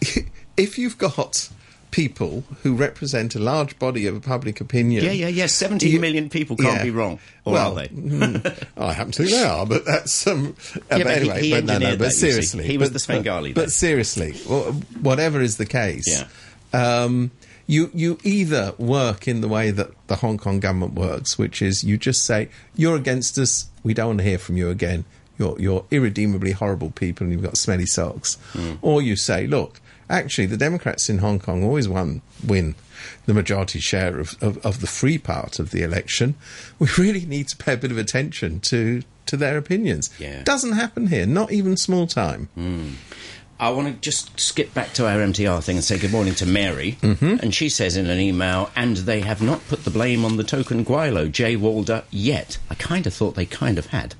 if 0.56 0.78
you've 0.78 0.96
got 0.96 1.50
people 1.90 2.44
who 2.62 2.74
represent 2.74 3.34
a 3.34 3.38
large 3.38 3.78
body 3.78 4.06
of 4.06 4.20
public 4.22 4.60
opinion, 4.60 5.04
Yeah, 5.04 5.12
yeah, 5.12 5.28
yeah. 5.28 5.46
Seventeen 5.46 5.92
You- 5.92 6.00
million 6.00 6.28
people 6.28 6.56
can't 6.56 6.76
yeah. 6.78 6.84
be 6.84 6.90
wrong, 6.90 7.18
or 7.44 7.54
well, 7.54 7.72
are 7.78 7.82
they? 7.82 7.88
mm, 7.88 8.66
I 8.76 8.92
happen 8.92 9.12
to 9.12 9.18
think 9.24 9.30
they 9.30 9.42
are, 9.44 9.64
but 9.66 9.84
that's 9.84 10.26
um. 10.26 10.54
Yeah, 10.74 10.80
but 10.88 10.88
but 10.88 11.06
he- 11.06 11.12
anyway, 11.12 11.40
he 11.42 11.50
but 11.52 11.64
no, 11.64 11.78
no. 11.78 11.90
But 11.90 11.98
that, 11.98 12.10
seriously, 12.12 12.64
He 12.66 12.78
was 12.78 12.88
but- 12.90 12.92
the 12.94 12.98
Svengali 13.00 13.52
But, 13.52 13.64
but 13.66 13.70
seriously, 13.72 14.32
whatever 15.00 15.40
is 15.40 15.56
the 15.56 15.66
case, 15.66 16.24
um, 16.72 17.30
you 17.66 17.90
you 17.94 18.18
either 18.24 18.74
work 18.78 19.28
in 19.28 19.40
the 19.40 19.48
way 19.48 19.70
that 19.70 19.90
the 20.08 20.16
Hong 20.16 20.38
Kong 20.38 20.60
government 20.60 20.94
works, 20.94 21.38
which 21.38 21.60
is 21.62 21.84
you 21.84 21.96
just 21.96 22.24
say 22.24 22.48
you're 22.76 22.96
against 22.96 23.38
us, 23.38 23.68
we 23.82 23.94
don't 23.94 24.06
want 24.08 24.18
to 24.20 24.24
hear 24.24 24.38
from 24.38 24.56
you 24.56 24.70
again. 24.70 25.04
You're 25.38 25.58
you're 25.60 25.84
irredeemably 25.90 26.52
horrible 26.52 26.90
people, 26.90 27.24
and 27.24 27.32
you've 27.32 27.42
got 27.42 27.56
smelly 27.56 27.86
socks. 27.86 28.36
Hmm. 28.52 28.72
Or 28.82 29.00
you 29.02 29.16
say, 29.16 29.46
look, 29.46 29.80
actually, 30.08 30.46
the 30.46 30.56
Democrats 30.56 31.08
in 31.08 31.18
Hong 31.18 31.38
Kong 31.38 31.62
always 31.62 31.88
won 31.88 32.22
win 32.46 32.74
the 33.26 33.34
majority 33.34 33.78
share 33.80 34.18
of, 34.18 34.36
of, 34.42 34.58
of 34.64 34.80
the 34.80 34.86
free 34.86 35.18
part 35.18 35.58
of 35.58 35.70
the 35.70 35.82
election. 35.82 36.34
We 36.78 36.88
really 36.96 37.26
need 37.26 37.48
to 37.48 37.56
pay 37.56 37.74
a 37.74 37.76
bit 37.76 37.90
of 37.90 37.98
attention 37.98 38.60
to 38.60 39.02
to 39.26 39.36
their 39.36 39.58
opinions. 39.58 40.10
Yeah. 40.18 40.42
Doesn't 40.42 40.72
happen 40.72 41.08
here, 41.08 41.26
not 41.26 41.52
even 41.52 41.76
small 41.76 42.06
time. 42.06 42.48
I 43.60 43.70
want 43.70 43.88
to 43.88 44.00
just 44.00 44.38
skip 44.38 44.72
back 44.72 44.92
to 44.94 45.06
our 45.08 45.18
MTR 45.18 45.62
thing 45.62 45.76
and 45.76 45.84
say 45.84 45.98
good 45.98 46.12
morning 46.12 46.34
to 46.36 46.46
Mary. 46.46 46.96
Mm-hmm. 47.02 47.36
And 47.40 47.54
she 47.54 47.68
says 47.68 47.96
in 47.96 48.06
an 48.06 48.20
email, 48.20 48.70
and 48.76 48.98
they 48.98 49.20
have 49.20 49.42
not 49.42 49.66
put 49.68 49.84
the 49.84 49.90
blame 49.90 50.24
on 50.24 50.36
the 50.36 50.44
token 50.44 50.84
gweilo, 50.84 51.30
Jay 51.30 51.56
Walder, 51.56 52.04
yet. 52.10 52.58
I 52.70 52.74
kind 52.76 53.06
of 53.06 53.12
thought 53.12 53.34
they 53.34 53.46
kind 53.46 53.78
of 53.78 53.86
had. 53.86 54.14